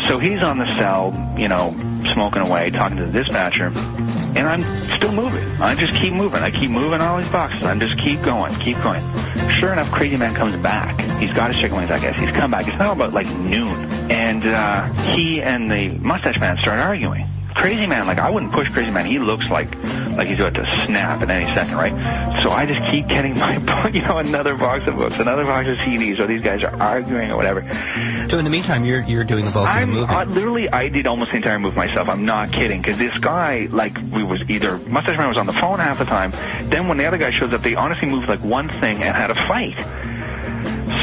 So 0.08 0.18
he's 0.18 0.42
on 0.42 0.58
the 0.58 0.66
cell, 0.75 1.34
you 1.38 1.49
know, 1.49 1.70
smoking 2.12 2.42
away, 2.42 2.70
talking 2.70 2.99
to 2.99 3.06
the 3.06 3.12
dispatcher, 3.12 3.66
and 3.66 4.49
I'm 4.49 4.62
still 4.96 5.12
moving. 5.12 5.44
I 5.60 5.75
just 5.75 5.94
keep 5.94 6.12
moving. 6.12 6.42
I 6.42 6.50
keep 6.50 6.70
moving 6.70 7.00
all 7.00 7.18
these 7.18 7.30
boxes. 7.30 7.62
I'm 7.62 7.80
just 7.80 7.99
keep 7.99 8.22
going, 8.22 8.54
keep 8.54 8.80
going. 8.82 9.02
Sure 9.50 9.72
enough, 9.72 9.90
Crazy 9.90 10.16
Man 10.16 10.34
comes 10.34 10.56
back. 10.56 11.00
He's 11.18 11.32
got 11.32 11.52
his 11.52 11.60
chicken 11.60 11.76
wings, 11.76 11.90
I 11.90 11.99
guess. 11.99 12.16
He's 12.16 12.30
come 12.30 12.50
back. 12.50 12.68
It's 12.68 12.78
now 12.78 12.92
about 12.92 13.12
like 13.12 13.26
noon, 13.38 13.68
and 14.10 14.44
uh, 14.44 14.92
he 15.14 15.42
and 15.42 15.70
the 15.70 15.88
mustache 15.99 16.38
man 16.38 16.58
start 16.58 16.78
arguing. 16.78 17.28
Crazy 17.54 17.87
Man, 17.87 18.07
like 18.07 18.19
I 18.19 18.30
wouldn't 18.30 18.52
push 18.52 18.69
Crazy 18.71 18.90
Man. 18.90 19.04
He 19.04 19.19
looks 19.19 19.49
like 19.49 19.75
like 20.16 20.28
he's 20.28 20.38
about 20.38 20.54
to 20.54 20.66
snap 20.87 21.21
at 21.23 21.30
any 21.30 21.52
second, 21.54 21.76
right? 21.76 22.40
So 22.42 22.50
I 22.50 22.64
just 22.66 22.80
keep 22.90 23.07
getting 23.09 23.37
my, 23.37 23.57
you 23.92 24.02
know, 24.02 24.19
another 24.19 24.57
box 24.57 24.87
of 24.87 24.97
books, 24.97 25.19
another 25.19 25.45
box 25.45 25.69
of 25.69 25.76
CDs, 25.78 26.19
or 26.19 26.26
these 26.26 26.42
guys 26.42 26.62
are 26.62 26.75
arguing 26.80 27.30
or 27.30 27.37
whatever. 27.37 27.62
So 28.28 28.38
in 28.38 28.45
the 28.45 28.50
meantime, 28.50 28.85
you're 28.85 29.02
you're 29.02 29.25
doing 29.25 29.45
the 29.45 29.50
bulk 29.50 29.69
of 29.69 29.80
the 29.80 29.87
movie. 29.87 30.12
uh, 30.12 30.25
literally, 30.25 30.71
I 30.71 30.88
did 30.88 31.07
almost 31.07 31.33
the 31.33 31.37
entire 31.38 31.59
move 31.59 31.75
myself. 31.75 32.09
I'm 32.09 32.25
not 32.25 32.52
kidding, 32.52 32.80
because 32.80 32.99
this 32.99 33.16
guy, 33.19 33.69
like, 33.71 33.97
we 34.12 34.23
was 34.23 34.42
either 34.49 34.78
Mustache 34.88 35.19
Man 35.19 35.28
was 35.28 35.38
on 35.38 35.47
the 35.47 35.52
phone 35.52 35.78
half 35.80 35.99
the 35.99 36.04
time. 36.04 36.33
Then 36.71 36.88
when 36.88 36.97
the 36.99 37.07
other 37.07 37.19
guy 37.19 37.30
shows 37.30 37.52
up, 37.52 37.62
they 37.62 37.75
honestly 37.75 38.09
moved 38.09 38.28
like 38.28 38.40
one 38.42 38.69
thing 38.80 39.02
and 39.02 39.14
had 39.14 39.30
a 39.30 39.35
fight. 39.35 39.76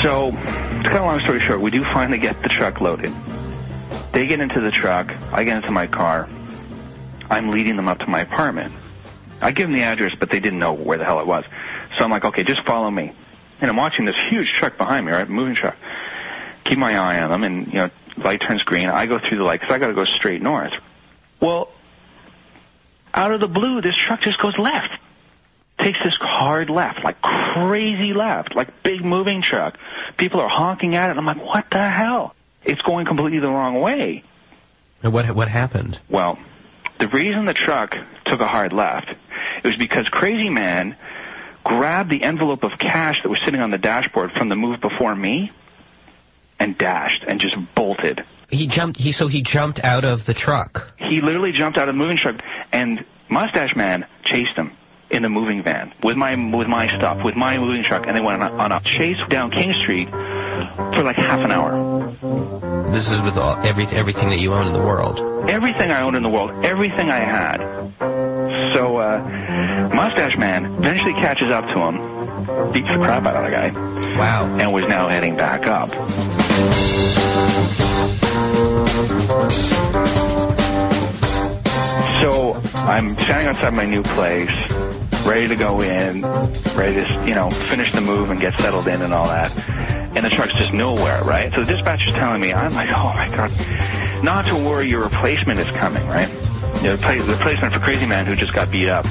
So, 0.01 0.32
to 0.32 0.89
cut 0.89 1.01
a 1.01 1.06
long 1.06 1.20
story 1.22 1.39
short, 1.39 1.60
we 1.62 1.72
do 1.72 1.84
finally 1.84 2.18
get 2.20 2.42
the 2.44 2.50
truck 2.50 2.82
loaded. 2.82 3.12
They 4.12 4.25
get 4.27 4.39
into 4.39 4.62
the 4.62 4.72
truck. 4.72 5.12
I 5.34 5.44
get 5.44 5.58
into 5.58 5.72
my 5.72 5.88
car. 5.88 6.30
I'm 7.29 7.50
leading 7.50 7.75
them 7.75 7.88
up 7.88 8.00
to 8.00 8.07
my 8.07 8.22
apartment. 8.22 8.74
I 9.41 9.51
give 9.51 9.67
them 9.67 9.74
the 9.74 9.84
address, 9.84 10.13
but 10.19 10.29
they 10.29 10.39
didn't 10.39 10.60
know 10.60 10.74
where 10.74 10.98
the 10.98 11.05
hell 11.05 11.19
it 11.19 11.27
was. 11.27 11.46
So 11.98 12.03
I'm 12.03 12.10
like, 12.10 12.25
okay, 12.25 12.43
just 12.43 12.65
follow 12.65 12.89
me. 12.89 13.13
And 13.62 13.69
I'm 13.69 13.77
watching 13.77 14.05
this 14.05 14.15
huge 14.29 14.53
truck 14.53 14.77
behind 14.77 15.05
me, 15.05 15.12
right, 15.12 15.27
moving 15.27 15.55
truck. 15.55 15.75
Keep 16.63 16.79
my 16.79 16.98
eye 16.98 17.22
on 17.22 17.31
them, 17.31 17.43
and 17.43 17.67
you 17.67 17.74
know, 17.74 17.89
light 18.17 18.41
turns 18.41 18.63
green. 18.63 18.89
I 18.89 19.05
go 19.05 19.19
through 19.19 19.38
the 19.38 19.43
light 19.43 19.62
because 19.62 19.74
I 19.74 19.79
got 19.79 19.88
to 19.88 19.93
go 19.93 20.05
straight 20.05 20.41
north. 20.41 20.74
Well, 21.39 21.69
out 23.13 23.31
of 23.31 23.39
the 23.39 23.48
blue, 23.48 23.81
this 23.81 23.96
truck 23.96 24.22
just 24.22 24.39
goes 24.39 24.57
left. 24.57 24.91
Takes 25.79 26.00
this 26.03 26.17
hard 26.19 26.69
left, 26.69 27.03
like 27.03 27.22
crazy 27.22 28.13
left, 28.13 28.55
like 28.55 28.84
big 28.84 29.05
moving 29.05 29.41
truck. 29.41 29.77
People 30.17 30.39
are 30.39 30.50
honking 30.50 30.96
at 30.96 31.10
it. 31.10 31.17
And 31.17 31.19
I'm 31.19 31.25
like, 31.25 31.46
what 31.46 31.69
the 31.69 31.88
hell? 31.88 32.36
It's 32.63 32.81
going 32.81 33.05
completely 33.05 33.39
the 33.39 33.50
wrong 33.50 33.79
way. 33.79 34.24
And 35.03 35.13
what 35.13 35.29
what 35.31 35.48
happened? 35.48 36.00
Well, 36.10 36.39
the 37.00 37.08
reason 37.08 37.46
the 37.46 37.54
truck 37.54 37.96
took 38.25 38.39
a 38.39 38.48
hard 38.48 38.74
left 38.74 39.10
it 39.63 39.68
was 39.68 39.75
because 39.75 40.10
Crazy 40.10 40.50
Man 40.50 40.96
grabbed 41.63 42.10
the 42.10 42.24
envelope 42.24 42.63
of 42.63 42.77
cash 42.80 43.22
that 43.24 43.30
was 43.30 43.39
sitting 43.44 43.60
on 43.60 43.72
the 43.72 43.77
dashboard 43.77 44.32
from 44.32 44.50
the 44.50 44.56
move 44.56 44.80
before 44.80 45.16
me 45.16 45.51
and 46.60 46.77
dashed 46.77 47.24
and 47.27 47.42
just 47.42 47.56
bolted. 47.75 48.24
He 48.50 48.68
jumped. 48.68 49.00
He 49.00 49.12
so 49.12 49.27
he 49.27 49.42
jumped 49.42 49.84
out 49.84 50.06
of 50.06 50.25
the 50.25 50.34
truck. 50.34 50.94
He 50.98 51.22
literally 51.22 51.51
jumped 51.51 51.77
out 51.77 51.89
of 51.89 51.96
the 51.96 52.00
moving 52.00 52.18
truck 52.18 52.38
and 52.72 53.04
Mustache 53.30 53.75
Man 53.75 54.06
chased 54.24 54.54
him 54.54 54.72
in 55.10 55.22
the 55.22 55.30
moving 55.30 55.63
van 55.63 55.94
with 56.04 56.16
my 56.16 56.36
with 56.56 56.68
my 56.68 56.88
stuff, 56.88 57.24
with 57.24 57.36
my 57.36 57.58
moving 57.58 57.84
truck, 57.84 58.08
and 58.08 58.16
they 58.16 58.22
went 58.22 58.42
on 58.42 58.51
a, 58.51 58.56
on 58.56 58.72
a 58.72 58.80
chase 58.82 59.18
down 59.30 59.51
King 59.51 59.74
Street 59.74 60.10
for 60.10 61.04
like 61.04 61.18
half 61.18 61.39
an 61.39 61.51
hour. 61.51 62.67
This 62.94 63.12
is 63.12 63.22
with 63.22 63.38
all, 63.38 63.56
every, 63.65 63.86
everything 63.88 64.29
that 64.29 64.39
you 64.39 64.53
own 64.53 64.67
in 64.67 64.74
the 64.74 64.82
world. 64.82 65.20
everything 65.50 65.91
I 65.91 66.01
owned 66.01 66.15
in 66.15 66.24
the 66.24 66.29
world, 66.29 66.65
everything 66.65 67.10
I 67.10 67.20
had. 67.20 67.58
So, 68.74 68.98
uh, 68.98 69.89
Mustache 69.94 70.38
Man 70.38 70.65
eventually 70.77 71.13
catches 71.13 71.51
up 71.53 71.65
to 71.74 71.79
him, 71.79 72.72
beats 72.72 72.88
the 72.89 72.96
crap 72.98 73.25
out 73.25 73.36
of 73.36 73.46
the 73.46 73.51
guy, 73.51 74.17
Wow. 74.17 74.58
and 74.60 74.74
was 74.74 74.84
now 74.88 75.08
heading 75.08 75.36
back 75.38 75.65
up. 75.67 75.89
So, 82.22 82.53
I'm 82.88 83.10
standing 83.12 83.48
outside 83.48 83.74
my 83.74 83.86
new 83.86 84.01
place, 84.01 84.50
ready 85.25 85.48
to 85.48 85.56
go 85.56 85.82
in, 85.82 86.24
ready 86.75 86.94
to, 86.96 87.24
you 87.27 87.36
know, 87.36 87.50
finish 87.50 87.91
the 87.91 88.01
move 88.01 88.32
and 88.32 88.39
get 88.39 88.60
settled 88.60 88.88
in 88.88 89.01
and 89.01 89.13
all 89.13 89.27
that. 89.27 89.51
And 90.16 90.26
the 90.26 90.30
truck's 90.30 90.54
just 90.54 90.74
nowhere, 90.74 91.22
right? 91.24 91.54
So 91.54 91.64
the 91.64 91.74
dispatcher's 91.74 92.14
telling 92.14 92.42
me, 92.42 92.54
I'm 92.54 92.74
like, 92.74 92.90
oh 92.90 93.14
my 93.14 93.28
god, 93.36 93.52
not 94.24 94.46
to 94.48 94.56
worry, 94.56 94.90
your 94.90 95.04
replacement 95.04 95.60
is 95.60 95.70
coming, 95.72 96.06
right? 96.08 96.28
The 96.28 96.98
repla- 96.98 97.26
the 97.26 97.34
replacement 97.34 97.74
for 97.74 97.80
Crazy 97.80 98.06
Man 98.06 98.26
who 98.26 98.36
just 98.36 98.54
got 98.54 98.72
beat 98.72 98.90
up. 98.90 99.06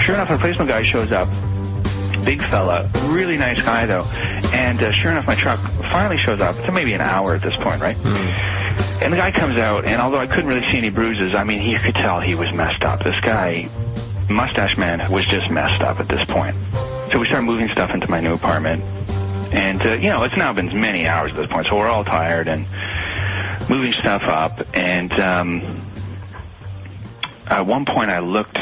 Sure 0.00 0.14
enough, 0.14 0.28
the 0.28 0.34
replacement 0.34 0.68
guy 0.68 0.82
shows 0.82 1.12
up. 1.12 1.28
Big 2.24 2.42
fella, 2.42 2.90
really 3.06 3.38
nice 3.38 3.62
guy 3.62 3.86
though. 3.86 4.04
And 4.52 4.82
uh, 4.82 4.90
sure 4.92 5.10
enough, 5.10 5.26
my 5.26 5.34
truck 5.34 5.58
finally 5.58 6.18
shows 6.18 6.40
up. 6.40 6.56
It's 6.58 6.70
maybe 6.72 6.92
an 6.92 7.00
hour 7.00 7.34
at 7.34 7.40
this 7.42 7.56
point, 7.56 7.80
right? 7.80 7.96
And 9.02 9.12
the 9.12 9.16
guy 9.16 9.30
comes 9.30 9.56
out, 9.56 9.86
and 9.86 10.00
although 10.02 10.18
I 10.18 10.26
couldn't 10.26 10.46
really 10.46 10.68
see 10.68 10.76
any 10.76 10.90
bruises, 10.90 11.34
I 11.34 11.44
mean, 11.44 11.62
you 11.68 11.78
could 11.78 11.94
tell 11.94 12.20
he 12.20 12.34
was 12.34 12.52
messed 12.52 12.84
up. 12.84 13.02
This 13.02 13.18
guy, 13.20 13.70
Mustache 14.28 14.76
Man, 14.76 15.10
was 15.10 15.24
just 15.24 15.50
messed 15.50 15.80
up 15.80 16.00
at 16.00 16.08
this 16.08 16.22
point. 16.26 16.54
So 17.10 17.18
we 17.18 17.24
start 17.26 17.44
moving 17.44 17.68
stuff 17.68 17.90
into 17.94 18.10
my 18.10 18.20
new 18.20 18.34
apartment. 18.34 18.84
And, 19.52 19.80
uh, 19.84 19.90
you 19.92 20.10
know, 20.10 20.22
it's 20.22 20.36
now 20.36 20.52
been 20.52 20.80
many 20.80 21.06
hours 21.06 21.32
at 21.32 21.36
this 21.36 21.48
point, 21.48 21.66
so 21.66 21.76
we're 21.76 21.88
all 21.88 22.04
tired 22.04 22.48
and 22.48 22.66
moving 23.68 23.92
stuff 23.92 24.22
up. 24.22 24.60
And 24.74 25.12
um, 25.14 25.90
at 27.46 27.66
one 27.66 27.84
point 27.84 28.10
I 28.10 28.20
looked, 28.20 28.58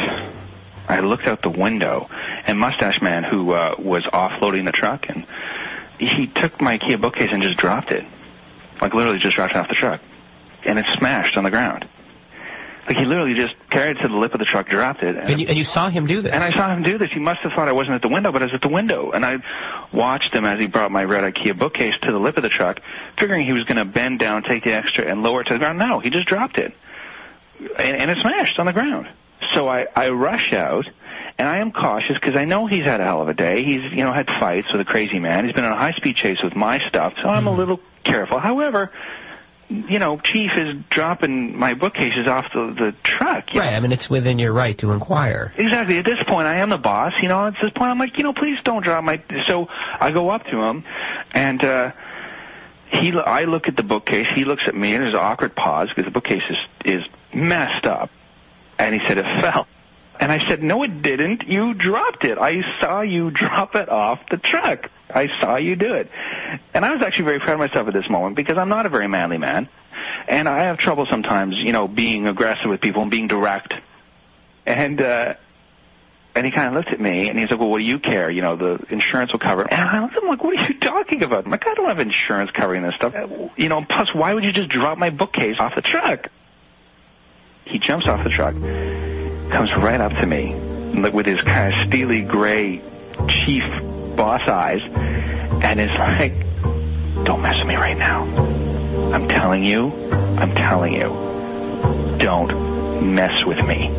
I 0.88 1.00
looked 1.00 1.26
out 1.26 1.42
the 1.42 1.50
window, 1.50 2.08
and 2.46 2.58
Mustache 2.58 3.02
Man, 3.02 3.22
who 3.24 3.52
uh, 3.52 3.74
was 3.78 4.02
offloading 4.12 4.64
the 4.64 4.72
truck, 4.72 5.06
and 5.08 5.26
he 5.98 6.26
took 6.26 6.60
my 6.60 6.78
IKEA 6.78 7.00
bookcase 7.00 7.28
and 7.32 7.42
just 7.42 7.58
dropped 7.58 7.92
it. 7.92 8.04
Like 8.80 8.94
literally 8.94 9.18
just 9.18 9.36
dropped 9.36 9.52
it 9.52 9.58
off 9.58 9.68
the 9.68 9.74
truck. 9.74 10.00
And 10.64 10.78
it 10.78 10.86
smashed 10.86 11.36
on 11.36 11.44
the 11.44 11.50
ground. 11.50 11.86
Like 12.86 12.96
he 12.96 13.04
literally 13.04 13.34
just 13.34 13.54
carried 13.68 13.98
it 13.98 14.02
to 14.02 14.08
the 14.08 14.16
lip 14.16 14.32
of 14.32 14.38
the 14.40 14.46
truck, 14.46 14.68
dropped 14.68 15.02
it, 15.02 15.16
And 15.16 15.40
you, 15.40 15.46
and 15.48 15.58
you 15.58 15.64
saw 15.64 15.90
him 15.90 16.06
do 16.06 16.22
this. 16.22 16.32
and 16.32 16.42
I 16.42 16.50
saw 16.50 16.72
him 16.74 16.82
do 16.82 16.96
this. 16.96 17.10
He 17.12 17.20
must 17.20 17.40
have 17.42 17.52
thought 17.52 17.68
I 17.68 17.72
wasn't 17.72 17.96
at 17.96 18.02
the 18.02 18.08
window, 18.08 18.32
but 18.32 18.40
I 18.40 18.46
was 18.46 18.54
at 18.54 18.62
the 18.62 18.68
window. 18.68 19.10
And 19.10 19.26
I 19.26 19.34
watched 19.92 20.34
him 20.34 20.44
as 20.44 20.58
he 20.58 20.66
brought 20.66 20.90
my 20.90 21.04
red 21.04 21.32
IKEA 21.32 21.58
bookcase 21.58 21.96
to 21.98 22.12
the 22.12 22.18
lip 22.18 22.36
of 22.36 22.42
the 22.42 22.48
truck, 22.48 22.80
figuring 23.16 23.46
he 23.46 23.52
was 23.52 23.64
going 23.64 23.76
to 23.76 23.84
bend 23.84 24.18
down, 24.18 24.42
take 24.42 24.64
the 24.64 24.72
extra, 24.72 25.04
and 25.04 25.22
lower 25.22 25.42
it 25.42 25.44
to 25.44 25.54
the 25.54 25.58
ground. 25.58 25.78
No, 25.78 26.00
he 26.00 26.10
just 26.10 26.26
dropped 26.26 26.58
it. 26.58 26.74
And, 27.60 27.96
and 27.96 28.10
it 28.10 28.18
smashed 28.20 28.58
on 28.58 28.66
the 28.66 28.72
ground. 28.72 29.08
So 29.52 29.68
I, 29.68 29.86
I 29.94 30.10
rush 30.10 30.52
out, 30.52 30.86
and 31.38 31.48
I 31.48 31.58
am 31.58 31.72
cautious 31.72 32.18
because 32.18 32.36
I 32.36 32.44
know 32.44 32.66
he's 32.66 32.84
had 32.84 33.00
a 33.00 33.04
hell 33.04 33.22
of 33.22 33.28
a 33.28 33.34
day. 33.34 33.64
He's, 33.64 33.92
you 33.92 34.04
know, 34.04 34.12
had 34.12 34.26
fights 34.26 34.72
with 34.72 34.80
a 34.80 34.84
crazy 34.84 35.18
man. 35.18 35.44
He's 35.44 35.54
been 35.54 35.64
on 35.64 35.72
a 35.72 35.78
high-speed 35.78 36.16
chase 36.16 36.42
with 36.42 36.54
my 36.54 36.78
stuff, 36.88 37.14
so 37.22 37.28
I'm 37.28 37.46
a 37.46 37.52
hmm. 37.52 37.58
little 37.58 37.80
careful. 38.04 38.38
However, 38.38 38.90
you 39.68 39.98
know, 39.98 40.18
Chief 40.18 40.56
is 40.56 40.76
dropping 40.88 41.58
my 41.58 41.74
bookcases 41.74 42.26
off 42.26 42.46
the, 42.54 42.74
the 42.78 42.92
truck. 43.02 43.54
right. 43.54 43.74
I 43.74 43.80
mean, 43.80 43.92
it's 43.92 44.08
within 44.08 44.38
your 44.38 44.52
right 44.52 44.76
to 44.78 44.92
inquire. 44.92 45.52
Exactly. 45.56 45.98
At 45.98 46.04
this 46.04 46.22
point, 46.24 46.46
I 46.46 46.56
am 46.56 46.70
the 46.70 46.78
boss. 46.78 47.12
You 47.20 47.28
know, 47.28 47.46
at 47.46 47.54
this 47.60 47.70
point, 47.72 47.90
I'm 47.90 47.98
like, 47.98 48.16
you 48.16 48.24
know, 48.24 48.32
please 48.32 48.58
don't 48.64 48.82
drop 48.82 49.04
my. 49.04 49.22
So 49.46 49.68
I 50.00 50.10
go 50.10 50.30
up 50.30 50.44
to 50.46 50.62
him, 50.62 50.84
and 51.32 51.62
uh, 51.62 51.92
he. 52.90 53.12
I 53.12 53.44
look 53.44 53.68
at 53.68 53.76
the 53.76 53.82
bookcase. 53.82 54.28
He 54.34 54.44
looks 54.44 54.64
at 54.66 54.74
me, 54.74 54.94
and 54.94 55.04
there's 55.04 55.14
an 55.14 55.20
awkward 55.20 55.54
pause 55.54 55.88
because 55.88 56.06
the 56.06 56.12
bookcase 56.12 56.44
is 56.48 56.96
is 56.96 57.04
messed 57.34 57.86
up. 57.86 58.10
And 58.78 58.94
he 58.94 59.06
said, 59.06 59.18
"It 59.18 59.24
fell." 59.42 59.66
And 60.20 60.32
I 60.32 60.44
said, 60.48 60.62
no, 60.62 60.82
it 60.82 61.00
didn't. 61.00 61.46
You 61.46 61.74
dropped 61.74 62.24
it. 62.24 62.38
I 62.38 62.62
saw 62.80 63.02
you 63.02 63.30
drop 63.32 63.76
it 63.76 63.88
off 63.88 64.20
the 64.30 64.36
truck. 64.36 64.90
I 65.10 65.28
saw 65.40 65.56
you 65.56 65.76
do 65.76 65.94
it. 65.94 66.10
And 66.74 66.84
I 66.84 66.94
was 66.94 67.02
actually 67.02 67.26
very 67.26 67.40
proud 67.40 67.54
of 67.54 67.58
myself 67.60 67.88
at 67.88 67.94
this 67.94 68.08
moment 68.08 68.36
because 68.36 68.58
I'm 68.58 68.68
not 68.68 68.86
a 68.86 68.88
very 68.88 69.08
manly 69.08 69.38
man. 69.38 69.68
And 70.26 70.48
I 70.48 70.64
have 70.64 70.78
trouble 70.78 71.06
sometimes, 71.10 71.56
you 71.56 71.72
know, 71.72 71.88
being 71.88 72.26
aggressive 72.26 72.68
with 72.68 72.80
people 72.80 73.02
and 73.02 73.10
being 73.10 73.28
direct. 73.28 73.74
And, 74.66 75.00
uh, 75.00 75.34
and 76.34 76.46
he 76.46 76.52
kind 76.52 76.68
of 76.68 76.74
looked 76.74 76.92
at 76.92 77.00
me 77.00 77.28
and 77.28 77.38
he's 77.38 77.50
like, 77.50 77.58
well, 77.58 77.70
what 77.70 77.78
do 77.78 77.84
you 77.84 77.98
care? 77.98 78.30
You 78.30 78.42
know, 78.42 78.56
the 78.56 78.84
insurance 78.90 79.32
will 79.32 79.40
cover 79.40 79.62
it. 79.62 79.72
And 79.72 79.88
I'm 79.90 80.28
like, 80.28 80.44
what 80.44 80.58
are 80.58 80.68
you 80.68 80.78
talking 80.78 81.22
about? 81.22 81.46
I'm 81.46 81.50
like, 81.50 81.66
I 81.66 81.74
don't 81.74 81.88
have 81.88 81.98
insurance 81.98 82.50
covering 82.50 82.82
this 82.82 82.94
stuff. 82.94 83.14
You 83.56 83.68
know, 83.68 83.84
plus, 83.88 84.14
why 84.14 84.34
would 84.34 84.44
you 84.44 84.52
just 84.52 84.68
drop 84.68 84.98
my 84.98 85.10
bookcase 85.10 85.58
off 85.58 85.74
the 85.74 85.82
truck? 85.82 86.28
He 87.64 87.78
jumps 87.78 88.06
off 88.06 88.22
the 88.24 88.30
truck, 88.30 88.54
comes 89.50 89.74
right 89.76 90.00
up 90.00 90.12
to 90.12 90.26
me 90.26 90.54
with 91.10 91.26
his 91.26 91.42
kind 91.42 91.72
of 91.72 91.88
steely 91.88 92.22
gray 92.22 92.82
chief 93.28 93.64
boss 94.16 94.48
eyes, 94.48 94.80
and 95.62 95.80
is 95.80 95.98
like, 95.98 96.34
don't 97.24 97.42
mess 97.42 97.58
with 97.58 97.68
me 97.68 97.76
right 97.76 97.96
now. 97.96 98.22
I'm 99.12 99.28
telling 99.28 99.64
you, 99.64 99.92
I'm 100.38 100.54
telling 100.54 100.94
you, 100.94 102.16
don't 102.18 103.14
mess 103.14 103.44
with 103.44 103.64
me. 103.64 103.92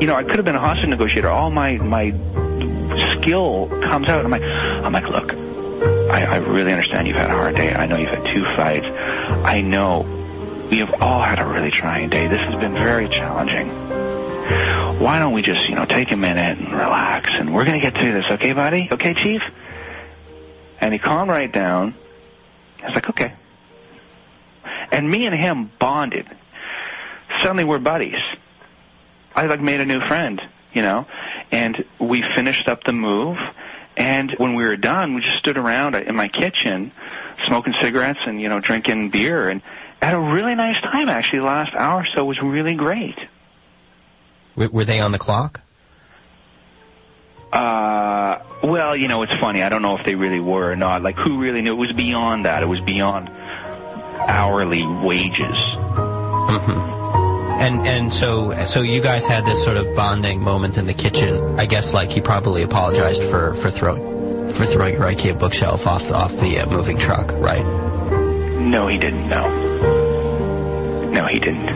you 0.00 0.06
know, 0.06 0.14
I 0.14 0.22
could 0.22 0.36
have 0.36 0.46
been 0.46 0.56
a 0.56 0.60
hostage 0.60 0.88
negotiator. 0.88 1.28
All 1.28 1.50
my 1.50 1.72
my 1.72 2.12
skill 3.12 3.68
comes 3.82 4.08
out. 4.08 4.24
I'm 4.24 4.30
like, 4.30 4.42
I'm 4.42 4.92
like, 4.92 5.04
look, 5.04 5.34
I, 5.34 6.24
I 6.24 6.36
really 6.38 6.72
understand 6.72 7.06
you've 7.06 7.18
had 7.18 7.30
a 7.30 7.34
hard 7.34 7.54
day. 7.54 7.74
I 7.74 7.86
know 7.86 7.98
you've 7.98 8.08
had 8.08 8.24
two 8.26 8.44
fights. 8.56 8.86
I 9.44 9.60
know 9.60 10.04
we 10.70 10.78
have 10.78 11.02
all 11.02 11.20
had 11.20 11.40
a 11.40 11.46
really 11.46 11.70
trying 11.70 12.08
day. 12.08 12.28
This 12.28 12.38
has 12.38 12.54
been 12.60 12.74
very 12.74 13.08
challenging. 13.08 13.68
Why 15.00 15.18
don't 15.18 15.32
we 15.32 15.42
just, 15.42 15.68
you 15.68 15.74
know, 15.74 15.84
take 15.84 16.12
a 16.12 16.16
minute 16.16 16.58
and 16.58 16.72
relax, 16.72 17.30
and 17.32 17.54
we're 17.54 17.64
gonna 17.64 17.80
get 17.80 17.96
through 17.96 18.12
this, 18.12 18.26
okay, 18.30 18.52
buddy? 18.52 18.88
Okay, 18.92 19.14
chief? 19.14 19.42
And 20.80 20.92
he 20.92 20.98
calmed 20.98 21.30
right 21.30 21.50
down. 21.50 21.94
I 22.82 22.86
was 22.86 22.94
like, 22.94 23.08
okay. 23.10 23.34
And 24.92 25.10
me 25.10 25.26
and 25.26 25.34
him 25.34 25.70
bonded. 25.78 26.26
Suddenly 27.40 27.64
we're 27.64 27.78
buddies. 27.78 28.20
I 29.34 29.46
like 29.46 29.60
made 29.60 29.80
a 29.80 29.86
new 29.86 30.00
friend, 30.00 30.40
you 30.72 30.82
know, 30.82 31.06
and 31.50 31.84
we 31.98 32.22
finished 32.22 32.68
up 32.68 32.84
the 32.84 32.92
move. 32.92 33.38
And 33.96 34.34
when 34.38 34.54
we 34.54 34.64
were 34.64 34.76
done, 34.76 35.14
we 35.14 35.20
just 35.20 35.38
stood 35.38 35.58
around 35.58 35.96
in 35.96 36.14
my 36.14 36.28
kitchen, 36.28 36.92
smoking 37.44 37.74
cigarettes 37.74 38.20
and 38.26 38.40
you 38.40 38.48
know 38.48 38.60
drinking 38.60 39.10
beer, 39.10 39.48
and 39.48 39.62
had 40.02 40.14
a 40.14 40.20
really 40.20 40.54
nice 40.54 40.80
time. 40.80 41.08
Actually, 41.08 41.40
the 41.40 41.44
last 41.46 41.74
hour 41.74 42.02
or 42.02 42.06
so 42.14 42.24
was 42.24 42.40
really 42.42 42.74
great. 42.74 43.16
Were 44.56 44.84
they 44.84 45.00
on 45.00 45.12
the 45.12 45.18
clock? 45.18 45.60
Uh, 47.52 48.38
well, 48.62 48.94
you 48.94 49.08
know, 49.08 49.22
it's 49.22 49.34
funny. 49.36 49.62
I 49.62 49.68
don't 49.68 49.82
know 49.82 49.96
if 49.98 50.06
they 50.06 50.14
really 50.14 50.40
were 50.40 50.70
or 50.70 50.76
not. 50.76 51.02
Like, 51.02 51.16
who 51.16 51.38
really 51.40 51.62
knew? 51.62 51.72
It 51.72 51.78
was 51.78 51.92
beyond 51.92 52.44
that. 52.44 52.62
It 52.62 52.66
was 52.66 52.80
beyond 52.80 53.28
hourly 53.28 54.86
wages. 54.86 55.56
Mm-hmm. 56.46 56.98
And 57.60 57.86
and 57.86 58.14
so 58.14 58.52
so 58.64 58.80
you 58.80 59.02
guys 59.02 59.26
had 59.26 59.44
this 59.44 59.62
sort 59.62 59.76
of 59.76 59.94
bonding 59.94 60.40
moment 60.40 60.78
in 60.78 60.86
the 60.86 60.94
kitchen. 60.94 61.58
I 61.58 61.66
guess 61.66 61.92
like 61.92 62.10
he 62.10 62.20
probably 62.20 62.62
apologized 62.62 63.22
for 63.24 63.52
for 63.54 63.70
throwing 63.70 64.48
for 64.48 64.64
throwing 64.64 64.94
your 64.94 65.04
IKEA 65.04 65.38
bookshelf 65.38 65.86
off 65.86 66.10
off 66.10 66.38
the 66.38 66.58
uh, 66.58 66.70
moving 66.70 66.96
truck, 66.96 67.30
right? 67.32 67.64
No, 68.60 68.86
he 68.88 68.96
didn't. 68.96 69.28
No. 69.28 69.69
No, 71.10 71.26
he 71.26 71.40
didn't. 71.40 71.66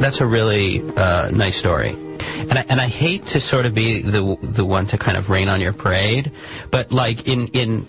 That's 0.00 0.20
a 0.20 0.26
really 0.26 0.82
uh, 0.96 1.30
nice 1.30 1.56
story. 1.56 1.90
And 1.90 2.52
I, 2.52 2.64
and 2.68 2.80
I 2.80 2.86
hate 2.86 3.26
to 3.26 3.40
sort 3.40 3.66
of 3.66 3.74
be 3.74 4.00
the 4.00 4.36
the 4.40 4.64
one 4.64 4.86
to 4.86 4.98
kind 4.98 5.16
of 5.16 5.28
rain 5.28 5.48
on 5.48 5.60
your 5.60 5.72
parade, 5.72 6.32
but 6.70 6.90
like 6.90 7.28
in 7.28 7.48
in 7.48 7.86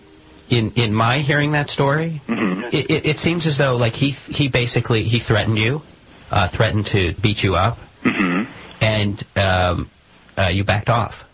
in 0.49 0.71
in 0.75 0.93
my 0.93 1.19
hearing 1.19 1.53
that 1.53 1.69
story, 1.69 2.21
mm-hmm. 2.27 2.63
it, 2.71 2.91
it, 2.91 3.05
it, 3.05 3.19
seems 3.19 3.47
as 3.47 3.57
though 3.57 3.77
like 3.77 3.95
he 3.95 4.09
he 4.09 4.49
basically 4.49 5.03
he 5.03 5.19
threatened 5.19 5.57
you, 5.57 5.81
uh, 6.29 6.47
threatened 6.47 6.87
to 6.87 7.13
beat 7.13 7.43
you 7.43 7.55
up, 7.55 7.79
mm-hmm. 8.03 8.51
and 8.81 9.23
um, 9.37 9.89
uh, 10.37 10.49
you 10.51 10.63
backed 10.63 10.89
off. 10.89 11.27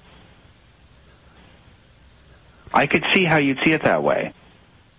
I 2.73 2.87
could 2.87 3.03
see 3.13 3.23
how 3.23 3.37
you'd 3.37 3.59
see 3.63 3.71
it 3.71 3.83
that 3.83 4.03
way. 4.03 4.33